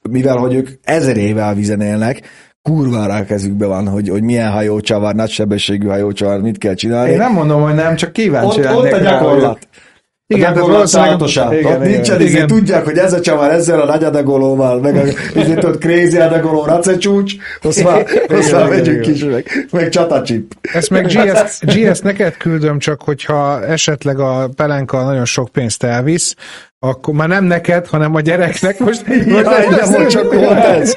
[0.09, 2.21] mivel, hogy ők ezer éve a vízen élnek,
[2.61, 7.11] kurvára a kezükbe van, hogy, hogy milyen hajócsavar, nagysebességű hajócsavar, mit kell csinálni.
[7.11, 9.57] Én nem mondom, hogy nem, csak kíváncsi ott, ott a rá, gyakorlat.
[9.57, 9.88] Igen,
[10.35, 11.53] Igen, gyakorlat valószínűleg- szállatosát.
[11.53, 12.47] igen, nincsen, igen.
[12.47, 15.03] tudják, hogy ez a csavar ezzel a nagy adagolóval, meg a,
[15.39, 19.03] ezért ott crazy adagoló racecsúcs, azt már, azt már igen.
[19.13, 20.53] is meg, meg csatacsip.
[20.73, 26.35] Ezt meg GS, GS neked küldöm, csak hogyha esetleg a pelenka nagyon sok pénzt elvisz,
[26.79, 28.79] akkor már nem neked, hanem a gyereknek.
[28.79, 30.93] Most, Jaj, de most csak volt ez.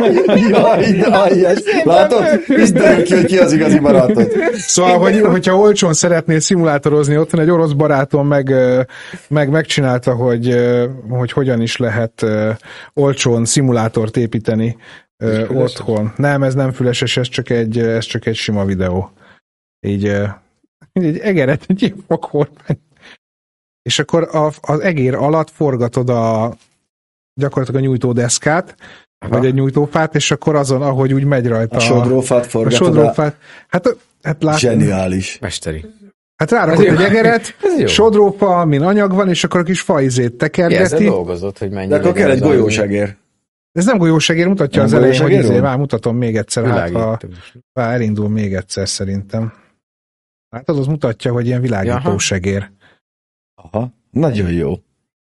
[0.50, 1.60] Jaj, de aljas.
[1.84, 2.24] Látod?
[2.48, 4.32] Így derül ki, hogy ki az igazi barátod.
[4.54, 8.54] Szóval, hogy, hogyha olcsón szeretnél szimulátorozni, otthon egy orosz barátom meg,
[9.28, 10.56] meg megcsinálta, hogy,
[11.08, 12.26] hogy hogyan is lehet
[12.94, 14.76] olcsón szimulátort építeni
[15.16, 16.12] ö, otthon.
[16.16, 19.10] Nem, ez nem füleses, ez csak egy, ez csak egy sima videó.
[19.80, 20.24] Így, ö,
[20.92, 22.04] egy egeret, egy ilyen.
[23.82, 26.54] És akkor a, az egér alatt forgatod a
[27.34, 28.74] gyakorlatilag a nyújtódeszkát,
[29.28, 32.80] vagy egy nyújtófát, és akkor azon, ahogy úgy megy rajta A sodrófát forgatod.
[32.80, 33.36] A sodrófát.
[33.68, 35.38] Hát, hát lát, Zseniális.
[35.38, 35.84] Mesteri.
[36.36, 36.84] Hát jó.
[36.84, 37.56] egy egeret,
[37.86, 41.04] sodrófa, amin anyag van, és akkor a kis faizét Ki ezzel tekergeti.
[41.04, 41.96] dolgozott, hogy mennyire...
[41.98, 43.16] De akkor kell egy golyósegér.
[43.72, 46.84] Ez nem golyósegér, mutatja Nem az elején, hogy izé, már mutatom még egyszer, hát ha
[46.88, 47.28] Világító.
[47.72, 49.52] ha elindul még egyszer szerintem.
[50.50, 52.70] Hát az, az mutatja, hogy ilyen világítósegér.
[53.70, 53.92] Aha.
[54.10, 54.74] Nagyon jó.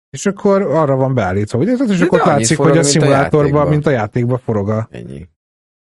[0.09, 1.71] És akkor arra van beállítva, ugye?
[1.71, 4.87] És De akkor látszik, forog, hogy a szimulátorban, mint a játékban forog a...
[4.91, 5.27] Ennyi.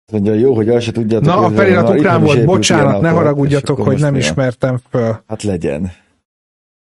[0.09, 1.27] Azt mondja, jó, hogy el se tudjátok.
[1.27, 5.23] Na, a felirat ukrán volt, bocsánat, ne haragudjatok, hogy nem ismertem föl.
[5.27, 5.91] Hát legyen.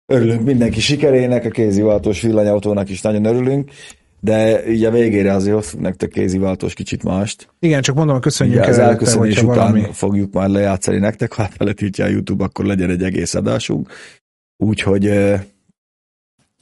[0.06, 3.70] Örülünk mindenki sikerének, a kéziváltós villanyautónak is nagyon örülünk,
[4.20, 7.48] de így a végére azért hoztunk nektek kéziváltós kicsit mást.
[7.58, 9.86] Igen, csak mondom, köszönjük Ugye az elköszönés után valami...
[9.92, 13.88] fogjuk már lejátszani nektek, ha feletítja a YouTube, akkor legyen egy egész adásunk.
[14.58, 15.34] Úgyhogy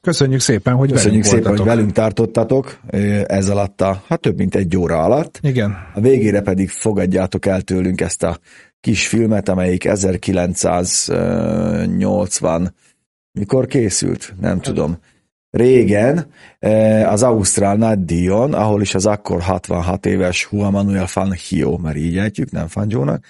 [0.01, 1.75] Köszönjük szépen, hogy köszönjük velünk szépen, hogy voltatok.
[1.75, 2.81] velünk tartottatok
[3.27, 5.39] ez alatt a, hát több mint egy óra alatt.
[5.43, 5.77] Igen.
[5.95, 8.39] A végére pedig fogadjátok el tőlünk ezt a
[8.81, 12.75] kis filmet, amelyik 1980
[13.33, 14.35] mikor készült?
[14.41, 14.99] Nem tudom.
[15.51, 16.27] Régen
[17.05, 22.51] az Ausztrál nagydíjon, ahol is az akkor 66 éves Juan Manuel Fangio, mert így ejtjük,
[22.51, 23.25] nem Fangio-nak,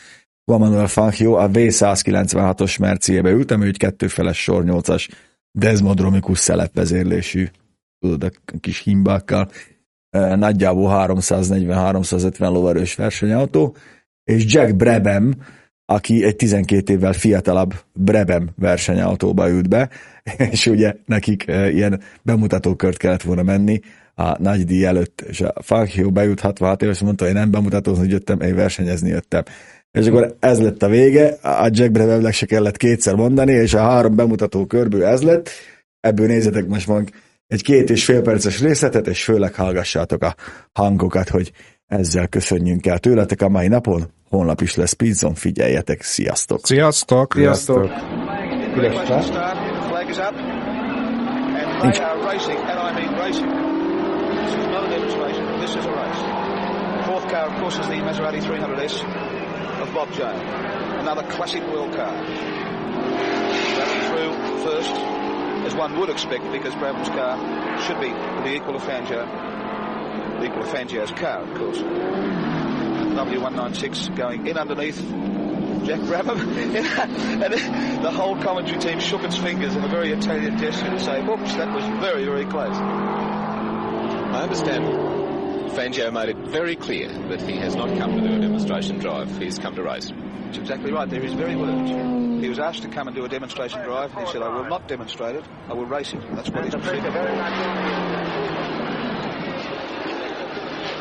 [0.48, 5.09] Juan Manuel Fangio a V196-os Merciébe ültem, ő egy kettőfeles sor 8-as
[5.52, 7.48] Desmodromikus szelepvezérlésű,
[7.98, 9.51] tudod, a kis himbákkal,
[10.10, 13.77] eh, nagyjából 340-350 lóerős versenyautó,
[14.24, 15.32] és Jack Brabham,
[15.85, 19.90] aki egy 12 évvel fiatalabb Brabham versenyautóba ült be,
[20.51, 23.81] és ugye nekik eh, ilyen bemutatókört kellett volna menni
[24.14, 28.09] a nagy díj előtt, és a Fangio beült 66 éves, mondta, hogy én nem bemutatózni
[28.09, 29.43] jöttem, én versenyezni jöttem.
[29.92, 33.80] És akkor ez lett a vége, a Jack Brabhamnek se kellett kétszer mondani, és a
[33.80, 35.50] három bemutató körből ez lett,
[36.00, 37.12] ebből nézzetek most meg
[37.46, 40.34] egy két és fél perces részletet, és főleg hallgassátok a
[40.72, 41.52] hangokat, hogy
[41.86, 44.04] ezzel köszönjünk el tőletek a mai napon.
[44.28, 46.66] Holnap is lesz Pizzon, figyeljetek, sziasztok!
[46.66, 47.32] Sziasztok!
[47.34, 47.90] Sziasztok!
[48.76, 49.54] Race.
[57.04, 59.35] Fourth car, of course, is the Maserati 300S of
[59.97, 60.43] Bob Jones.
[61.01, 62.12] Another classic world car.
[62.12, 62.27] Running
[64.10, 64.93] through first,
[65.64, 69.24] as one would expect, because Brabham's car should be the equal of Fangio.
[70.39, 71.78] The equal of Fangio's car, of course.
[71.78, 74.98] W196 going in underneath
[75.86, 76.40] Jack Brabham.
[77.43, 77.55] and
[78.05, 81.56] the whole commentary team shook its fingers in a very Italian gesture to say, whoops,
[81.56, 82.77] that was very, very close.
[82.77, 85.26] I understand
[85.74, 89.36] Fangio made it very clear that he has not come to do a demonstration drive.
[89.38, 90.12] He's come to race.
[90.47, 91.09] That's exactly right.
[91.09, 91.90] There is very words.
[92.43, 94.68] He was asked to come and do a demonstration drive, and he said, I will
[94.68, 96.20] not demonstrate it, I will race it.
[96.34, 97.12] That's what he's proceeded.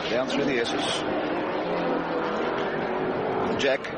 [0.10, 1.04] Down through the S's.
[3.62, 3.94] Jack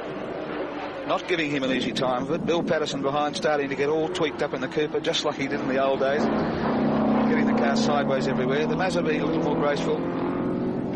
[1.08, 2.46] not giving him an easy time of it.
[2.46, 5.48] Bill Patterson behind starting to get all tweaked up in the Cooper, just like he
[5.48, 6.22] did in the old days.
[6.22, 8.68] Getting the car sideways everywhere.
[8.68, 9.98] The Mazda being a little more graceful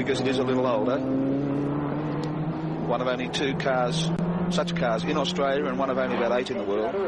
[0.03, 0.97] because it is a little older.
[2.87, 4.09] One of only two cars,
[4.49, 6.91] such cars in Australia and one of only about eight in the world.
[6.91, 7.03] But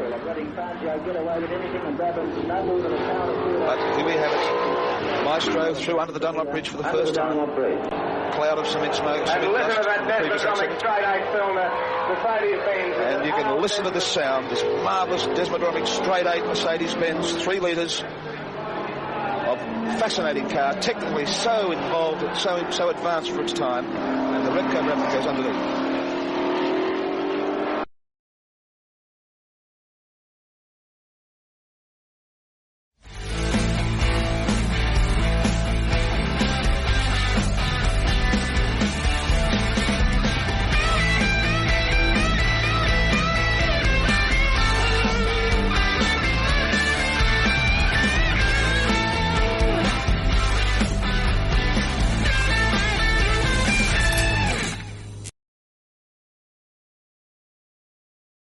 [3.96, 5.24] here we have it.
[5.24, 7.36] Maestro through under the Dunlop Bridge for the first time.
[7.36, 10.82] Cloud of cement smoke, cement dust from the previous accident.
[12.94, 18.04] And you can listen to the sound, this marvellous Desmodromic straight eight Mercedes-Benz, three litres
[19.98, 24.70] fascinating car, technically so involved and so so advanced for its time, and the red
[24.72, 25.83] coat wrapper goes underneath.